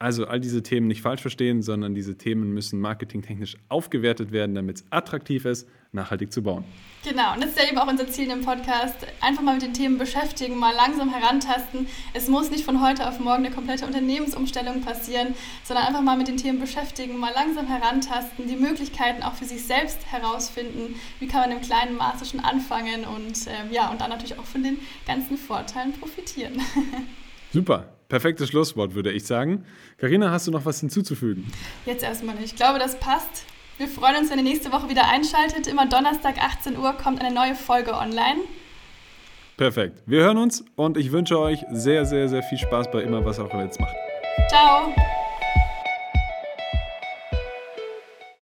Also 0.00 0.28
all 0.28 0.38
diese 0.38 0.62
Themen 0.62 0.86
nicht 0.86 1.02
falsch 1.02 1.22
verstehen, 1.22 1.60
sondern 1.60 1.92
diese 1.92 2.16
Themen 2.16 2.54
müssen 2.54 2.80
marketingtechnisch 2.80 3.56
aufgewertet 3.68 4.30
werden, 4.30 4.54
damit 4.54 4.76
es 4.76 4.84
attraktiv 4.90 5.44
ist, 5.44 5.68
nachhaltig 5.90 6.32
zu 6.32 6.40
bauen. 6.40 6.64
Genau, 7.02 7.34
und 7.34 7.42
das 7.42 7.50
ist 7.50 7.58
ja 7.58 7.68
eben 7.68 7.78
auch 7.78 7.88
unser 7.88 8.06
Ziel 8.06 8.30
im 8.30 8.42
Podcast. 8.42 8.94
Einfach 9.20 9.42
mal 9.42 9.54
mit 9.54 9.62
den 9.64 9.72
Themen 9.72 9.98
beschäftigen, 9.98 10.56
mal 10.56 10.72
langsam 10.72 11.12
herantasten. 11.12 11.88
Es 12.14 12.28
muss 12.28 12.48
nicht 12.52 12.64
von 12.64 12.80
heute 12.80 13.08
auf 13.08 13.18
morgen 13.18 13.44
eine 13.44 13.52
komplette 13.52 13.86
Unternehmensumstellung 13.86 14.82
passieren, 14.82 15.34
sondern 15.64 15.86
einfach 15.86 16.02
mal 16.02 16.16
mit 16.16 16.28
den 16.28 16.36
Themen 16.36 16.60
beschäftigen, 16.60 17.18
mal 17.18 17.32
langsam 17.34 17.66
herantasten, 17.66 18.46
die 18.46 18.56
Möglichkeiten 18.56 19.24
auch 19.24 19.34
für 19.34 19.46
sich 19.46 19.64
selbst 19.64 19.98
herausfinden. 20.12 20.94
Wie 21.18 21.26
kann 21.26 21.40
man 21.40 21.58
im 21.58 21.60
kleinen 21.60 21.96
Maße 21.96 22.24
schon 22.24 22.38
anfangen 22.38 23.04
und 23.04 23.48
äh, 23.48 23.74
ja, 23.74 23.90
und 23.90 24.00
dann 24.00 24.10
natürlich 24.10 24.38
auch 24.38 24.44
von 24.44 24.62
den 24.62 24.78
ganzen 25.08 25.36
Vorteilen 25.36 25.92
profitieren. 25.94 26.60
Super. 27.52 27.97
Perfektes 28.08 28.48
Schlusswort, 28.48 28.94
würde 28.94 29.12
ich 29.12 29.24
sagen. 29.24 29.64
Karina, 29.98 30.30
hast 30.30 30.46
du 30.46 30.50
noch 30.50 30.64
was 30.64 30.80
hinzuzufügen? 30.80 31.50
Jetzt 31.84 32.02
erstmal 32.02 32.34
nicht. 32.36 32.46
Ich 32.46 32.56
glaube, 32.56 32.78
das 32.78 32.98
passt. 32.98 33.44
Wir 33.76 33.86
freuen 33.86 34.16
uns, 34.16 34.30
wenn 34.30 34.38
ihr 34.38 34.44
nächste 34.44 34.72
Woche 34.72 34.88
wieder 34.88 35.08
einschaltet. 35.08 35.66
Immer 35.66 35.86
Donnerstag 35.86 36.38
18 36.38 36.78
Uhr 36.78 36.94
kommt 36.94 37.20
eine 37.20 37.34
neue 37.34 37.54
Folge 37.54 37.92
online. 37.94 38.40
Perfekt. 39.56 40.02
Wir 40.06 40.22
hören 40.22 40.38
uns 40.38 40.64
und 40.76 40.96
ich 40.96 41.12
wünsche 41.12 41.38
euch 41.38 41.60
sehr, 41.70 42.06
sehr, 42.06 42.28
sehr 42.28 42.42
viel 42.42 42.58
Spaß 42.58 42.90
bei 42.90 43.02
immer, 43.02 43.24
was 43.24 43.38
auch 43.38 43.52
immer 43.52 43.64
jetzt 43.64 43.78
macht. 43.78 43.94
Ciao. 44.48 44.94